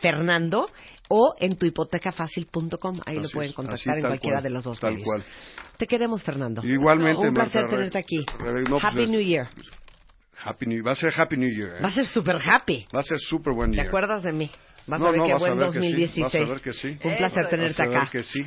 Fernando 0.00 0.70
o 1.08 1.34
en 1.40 1.56
tuhipotecafacil.com, 1.56 3.00
ahí 3.06 3.16
lo 3.16 3.22
Así 3.22 3.32
pueden 3.34 3.50
es, 3.50 3.56
contactar 3.56 3.96
en 3.98 4.04
cualquiera 4.04 4.36
cual, 4.36 4.42
de 4.44 4.50
los 4.50 4.64
dos 4.64 4.78
tal 4.80 4.92
medios. 4.92 5.06
cual. 5.06 5.24
Te 5.76 5.86
queremos, 5.86 6.22
Fernando. 6.22 6.62
Igualmente, 6.64 7.26
Un 7.28 7.34
placer 7.34 7.62
Marta, 7.62 7.76
tenerte 7.76 7.98
aquí. 7.98 8.18
No, 8.18 8.78
pues 8.78 8.84
Happy 8.84 9.02
es- 9.04 9.10
New 9.10 9.20
Year. 9.20 9.48
Happy 10.44 10.66
New 10.66 10.84
Va 10.86 10.92
a 10.92 10.96
ser 10.96 11.12
Happy 11.16 11.36
New 11.36 11.50
Year. 11.50 11.76
¿eh? 11.78 11.82
Va 11.82 11.88
a 11.88 11.92
ser 11.92 12.06
super 12.06 12.36
happy. 12.36 12.86
Va 12.94 13.00
a 13.00 13.02
ser 13.02 13.18
súper 13.18 13.52
buen 13.54 13.70
¿Te 13.72 13.78
día. 13.78 13.84
acuerdas 13.88 14.22
de 14.22 14.32
mí? 14.32 14.50
Vas 14.86 15.00
No, 15.00 15.08
a 15.08 15.10
ver 15.10 15.20
no, 15.20 15.26
qué 15.26 15.34
buen 15.34 15.58
ver 15.58 15.66
que 15.66 15.72
sí, 15.72 15.78
2016. 15.78 16.22
vas 16.24 16.34
a 16.34 16.52
ver 16.54 16.62
que 16.62 16.72
sí. 16.72 16.88
Un 17.04 17.16
placer 17.16 17.48
tenerte 17.48 17.82
a 17.82 17.86
ver 17.86 17.96
acá. 17.98 18.10
que 18.12 18.22
sí. 18.22 18.46